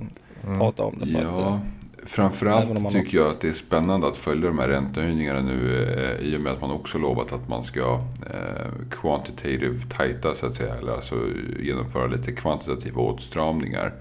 [0.46, 0.60] mm.
[0.60, 1.10] prata om det.
[1.10, 1.60] ja, att, eh,
[2.06, 2.92] framförallt man...
[2.92, 6.42] tycker jag att det är spännande att följa de här räntehöjningarna nu eh, i och
[6.42, 8.02] med att man också lovat att man ska
[8.34, 8.72] eh,
[9.02, 10.76] quantitative tajta så att säga.
[10.76, 11.16] Eller alltså
[11.60, 13.94] genomföra lite kvantitativa åtstramningar.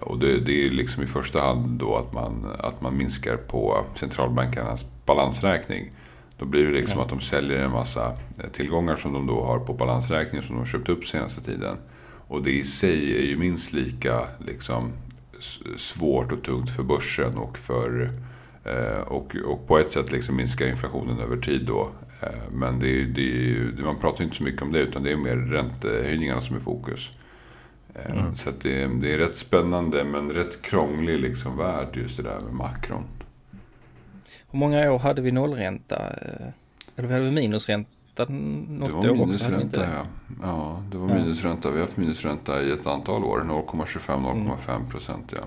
[0.00, 3.84] Och det, det, är liksom i första hand då att man, att man minskar på
[3.94, 5.90] centralbankernas balansräkning.
[6.38, 7.04] Då blir det liksom ja.
[7.04, 10.58] att de säljer en massa eh, tillgångar som de då har på balansräkningen som de
[10.58, 11.76] har köpt upp senaste tiden.
[12.28, 14.92] Och det i sig är ju minst lika liksom,
[15.76, 18.10] svårt och tungt för börsen och för
[18.64, 21.90] eh, och, och på ett sätt liksom minskar inflationen över tid då.
[22.20, 25.36] Eh, men det, det, man pratar inte så mycket om det utan det är mer
[25.36, 27.10] räntehöjningarna som är fokus.
[27.94, 28.36] Mm.
[28.36, 32.54] Så det, det, är rätt spännande men rätt krånglig liksom värld just det där med
[32.54, 33.04] makron.
[34.50, 35.96] Hur många år hade vi nollränta?
[35.96, 36.46] Eh,
[36.96, 37.92] eller hade vi minusränta
[38.28, 39.80] något det var år minusränta, också?
[39.80, 40.06] Ja.
[40.42, 41.70] ja, det var minusränta.
[41.70, 43.40] Vi har haft minusränta i ett antal år.
[43.40, 45.34] 0,25-0,5 procent.
[45.36, 45.44] Ja.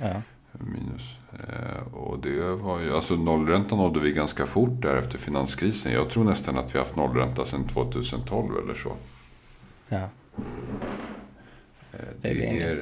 [0.00, 0.22] ja.
[0.52, 1.16] Minus.
[1.32, 5.92] Eh, och det var ju, alltså nollränta nådde vi ganska fort där efter finanskrisen.
[5.92, 8.92] Jag tror nästan att vi har haft nollränta sedan 2012 eller så.
[9.88, 10.08] Ja.
[12.20, 12.80] Det, det är,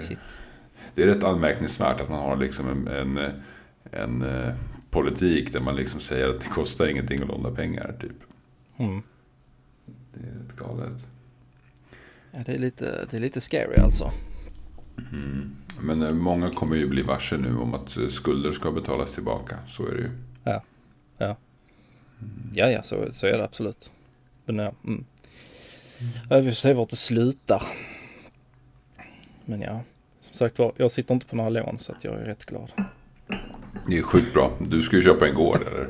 [0.95, 3.33] det är rätt anmärkningsvärt att man har liksom en, en,
[3.91, 4.55] en eh,
[4.91, 7.95] politik där man liksom säger att det kostar ingenting att låna pengar.
[8.01, 8.17] Typ.
[8.77, 9.03] Mm.
[10.15, 11.07] Det är rätt galet.
[12.31, 14.11] Ja, det är lite, det är lite scary alltså.
[15.13, 15.57] Mm.
[15.81, 19.59] Men eh, många kommer ju bli varse nu om att skulder ska betalas tillbaka.
[19.69, 20.11] Så är det ju.
[20.45, 20.63] Ja,
[21.19, 21.37] ja.
[22.55, 23.91] Ja, ja så, så är det absolut.
[24.45, 25.05] Men ja, mm.
[26.31, 26.45] mm.
[26.45, 27.63] Vi får se vart det slutar.
[29.45, 29.81] Men ja,
[30.21, 32.73] som sagt var, jag sitter inte på några lån så att jag är rätt glad.
[33.89, 34.51] Det är sjukt bra.
[34.61, 35.89] Du ska ju köpa en gård eller?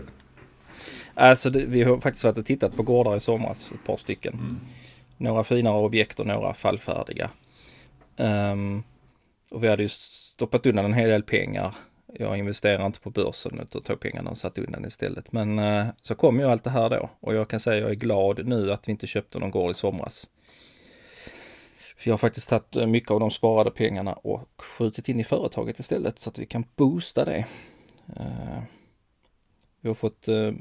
[1.15, 4.35] Alltså det, vi har faktiskt varit och tittat på gårdar i somras, ett par stycken.
[4.35, 4.61] Mm.
[5.17, 7.31] Några finare objekt och några fallfärdiga.
[8.17, 8.83] Um,
[9.53, 11.75] och vi hade ju stoppat undan en hel del pengar.
[12.15, 15.33] Jag investerar inte på börsen utan tar pengarna och satt undan istället.
[15.33, 17.91] Men uh, så kom ju allt det här då och jag kan säga att jag
[17.91, 20.31] är glad nu att vi inte köpte någon gård i somras.
[21.97, 25.25] För jag har faktiskt tagit eh, mycket av de sparade pengarna och skjutit in i
[25.25, 27.47] företaget istället så att vi kan boosta det.
[28.17, 28.63] Eh,
[29.81, 30.55] vi har fått eh, uh,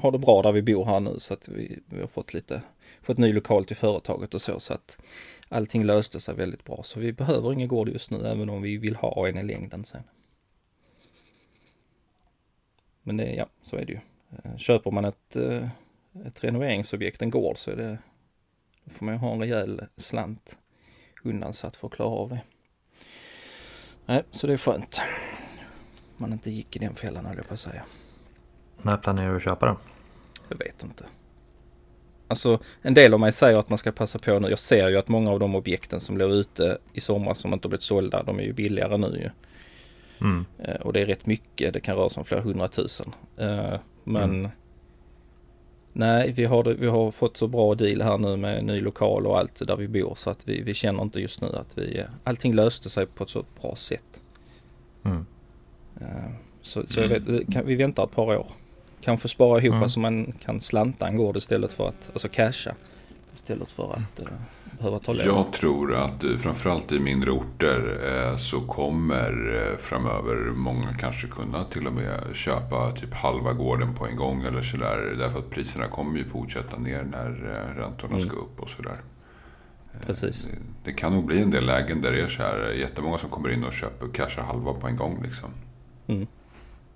[0.00, 2.62] har det bra där vi bor här nu så att vi, vi har fått lite,
[3.02, 4.98] fått ny lokal till företaget och så så att
[5.48, 6.82] allting löste sig väldigt bra.
[6.82, 9.84] Så vi behöver ingen gård just nu även om vi vill ha en i längden
[9.84, 10.02] sen.
[13.02, 13.98] Men det, ja, så är det ju.
[14.58, 15.36] Köper man ett,
[16.26, 17.98] ett renoveringsobjekt, en gård, så är det
[18.90, 20.58] får man ju ha en rejäl slant
[21.22, 22.40] undansatt för att klara av det.
[24.06, 25.00] Nej, så det är skönt.
[26.16, 27.82] Man inte gick i den fällan höll jag på att säga.
[28.82, 29.76] När planerar du att köpa den?
[30.48, 31.04] Jag vet inte.
[32.28, 34.48] Alltså en del av mig säger att man ska passa på nu.
[34.48, 37.66] Jag ser ju att många av de objekten som låg ute i somras som inte
[37.66, 39.30] har blivit sålda, de är ju billigare nu ju.
[40.20, 40.46] Mm.
[40.58, 43.14] Eh, och det är rätt mycket, det kan röra sig om flera hundratusen.
[43.36, 44.50] Eh, men mm.
[45.92, 49.38] Nej, vi har, vi har fått så bra deal här nu med ny lokal och
[49.38, 52.54] allt där vi bor så att vi, vi känner inte just nu att vi, allting
[52.54, 54.20] löste sig på ett så bra sätt.
[55.04, 55.26] Mm.
[56.00, 56.30] Eh,
[56.62, 57.24] så, så mm.
[57.24, 58.46] vet, kan, vi väntar ett par år.
[59.00, 59.88] Kanske spara ihop mm.
[59.88, 62.74] så man kan slanta en gård istället för att, alltså casha.
[63.32, 64.28] Istället för att uh,
[64.80, 65.16] behöva lån.
[65.24, 67.98] Jag tror att uh, framförallt i mindre orter
[68.30, 74.06] uh, så kommer framöver många kanske kunna till och med köpa typ halva gården på
[74.06, 75.16] en gång eller sådär.
[75.18, 77.30] Därför att priserna kommer ju fortsätta ner när
[77.76, 78.28] räntorna mm.
[78.28, 79.00] ska upp och sådär.
[80.06, 80.48] Precis.
[80.48, 83.30] Det, det, kan nog bli en del lägen där det är så här jättemånga som
[83.30, 85.50] kommer in och köper och cashar halva på en gång liksom.
[86.06, 86.26] Mm.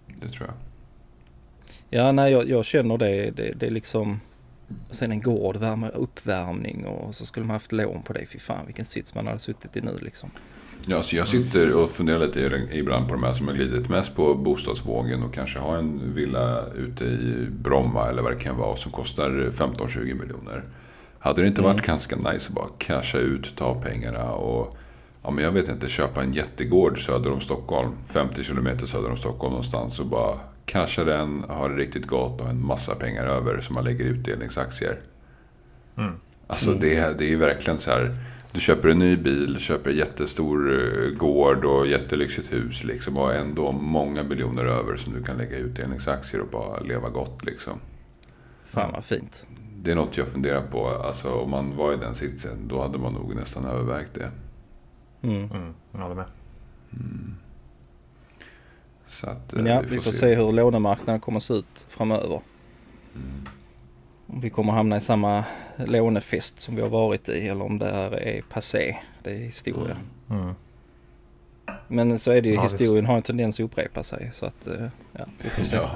[0.06, 0.56] Det tror jag.
[1.90, 3.30] Ja, nej, jag, jag känner det.
[3.30, 3.52] det.
[3.52, 4.20] Det är liksom...
[4.90, 8.26] Sen en gård, värme, uppvärmning och så skulle man haft lån på det.
[8.26, 10.30] Fy fan vilken sits man hade suttit i nu liksom.
[10.86, 14.16] Ja, så jag sitter och funderar lite ibland på de här som har glidit mest
[14.16, 18.76] på bostadsvågen och kanske har en villa ute i Bromma eller vad det kan vara
[18.76, 20.64] som kostar 15-20 miljoner.
[21.18, 21.86] Hade det inte varit mm.
[21.86, 24.76] ganska nice att bara casha ut, ta pengarna och
[25.22, 29.16] ja, men jag vet inte, köpa en jättegård söder om Stockholm, 50 kilometer söder om
[29.16, 33.60] Stockholm någonstans och bara casha den, ha det riktigt gott och en massa pengar över
[33.60, 34.98] som man lägger i utdelningsaktier.
[35.96, 36.12] Mm.
[36.46, 36.80] Alltså mm.
[36.80, 38.16] det, det är verkligen så här.
[38.52, 43.16] Du köper en ny bil, köper en jättestor eh, gård och jättelyxigt hus liksom.
[43.16, 47.44] Och ändå många miljoner över som du kan lägga i utdelningsaktier och bara leva gott
[47.44, 47.78] liksom.
[48.64, 49.46] Fan vad fint.
[49.76, 50.88] Det är något jag funderar på.
[50.88, 54.30] Alltså om man var i den sitsen, då hade man nog nästan övervägt det.
[55.22, 55.50] Mm.
[55.50, 56.26] Mm, jag håller med.
[56.92, 57.33] Mm.
[59.14, 60.18] Så att, Men ja, vi får, vi får se.
[60.18, 62.40] se hur lånemarknaden kommer att se ut framöver.
[63.14, 63.46] Mm.
[64.26, 65.44] Om vi kommer hamna i samma
[65.76, 68.96] lånefest som vi har varit i eller om det här är passé.
[69.22, 69.96] Det är historia.
[70.30, 70.42] Mm.
[70.42, 70.54] mm.
[71.88, 74.30] Men så är det ju, ja, historien har en tendens att upprepa sig.
[74.32, 75.76] Så att, eh, ja, vi får se.
[75.76, 75.90] Ja,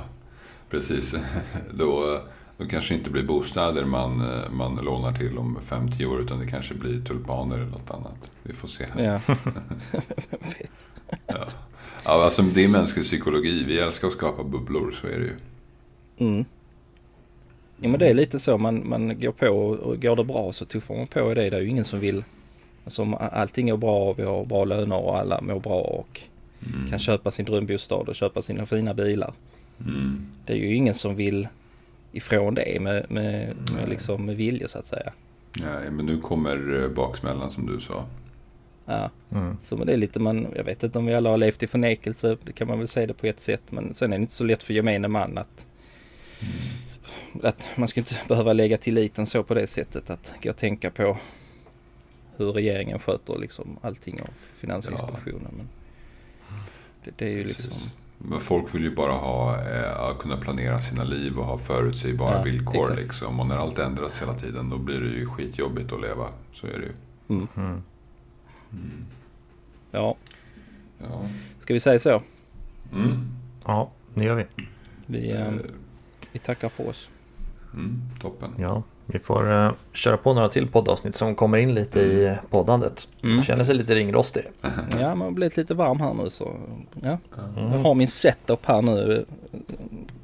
[0.70, 1.14] precis.
[1.74, 2.22] Då,
[2.58, 6.46] då kanske inte blir bostäder man, eh, man lånar till om 50 år utan det
[6.46, 8.30] kanske blir tulpaner eller något annat.
[8.42, 8.84] Vi får se.
[8.96, 9.20] Ja,
[10.30, 10.86] vet.
[11.26, 11.48] ja.
[12.04, 13.64] Ja, alltså det är mänsklig psykologi.
[13.64, 15.36] Vi älskar att skapa bubblor, så är det ju.
[16.18, 16.44] Mm.
[17.80, 20.64] Ja men det är lite så, man, man går på och går det bra så
[20.64, 21.50] tuffar man på i det.
[21.50, 22.24] Det är ju ingen som vill,
[22.84, 26.20] alltså om allting är bra och vi har bra löner och alla mår bra och
[26.66, 26.90] mm.
[26.90, 29.32] kan köpa sin drömbostad och köpa sina fina bilar.
[29.80, 30.26] Mm.
[30.44, 31.48] Det är ju ingen som vill
[32.12, 35.12] ifrån det med, med, med, liksom, med vilja så att säga.
[35.60, 38.04] Nej, men nu kommer eh, baksmällan som du sa.
[38.88, 39.10] Ja.
[39.32, 39.56] Mm.
[39.64, 42.36] Så det är lite man, jag vet inte om vi alla har levt i förnekelse,
[42.44, 43.62] det kan man väl säga det på ett sätt.
[43.70, 45.66] Men sen är det inte så lätt för gemene man att,
[46.40, 47.46] mm.
[47.46, 50.90] att man ska inte behöva lägga tilliten så på det sättet att gå och tänka
[50.90, 51.16] på
[52.36, 55.52] hur regeringen sköter liksom allting av Finansinspektionen.
[55.58, 55.64] Ja.
[56.48, 56.60] Men
[57.04, 57.72] det, det, är ju liksom...
[58.18, 62.42] Men folk vill ju bara ha, eh, kunna planera sina liv och ha förutsägbara ja,
[62.42, 63.40] villkor liksom.
[63.40, 66.28] Och när allt ändras hela tiden då blir det ju skitjobbigt att leva.
[66.52, 66.92] Så är det ju.
[67.28, 67.48] Mm.
[67.56, 67.82] Mm.
[68.72, 69.04] Mm.
[69.90, 70.16] Ja.
[70.98, 71.22] ja.
[71.58, 72.22] Ska vi säga så?
[72.92, 73.28] Mm.
[73.64, 74.44] Ja, det gör vi.
[75.06, 75.52] Vi, äh,
[76.32, 77.10] vi tackar för oss.
[77.74, 78.54] Mm, toppen.
[78.58, 82.38] Ja, vi får uh, köra på några till poddavsnitt som kommer in lite i mm.
[82.50, 83.08] poddandet.
[83.22, 83.42] Mm.
[83.42, 84.42] Känner sig lite ringrostig.
[85.00, 86.56] Ja, man har blivit lite varm här nu så.
[87.02, 87.18] Ja.
[87.56, 87.72] Mm.
[87.72, 89.24] Jag har min setup här nu.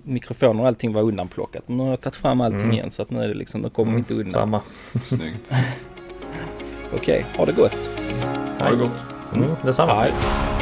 [0.03, 1.69] Mikrofonen och allting var undanplockat.
[1.69, 2.73] Nu har jag tagit fram allting mm.
[2.73, 4.31] igen så att nu är det liksom, nu kommer mm, vi inte undan.
[4.31, 4.61] Samma.
[5.05, 5.51] Snyggt.
[6.95, 7.89] Okej, okay, ha det gott.
[8.59, 9.07] Ha det gott.
[9.33, 9.95] Mm, detsamma.
[9.95, 10.54] Hej.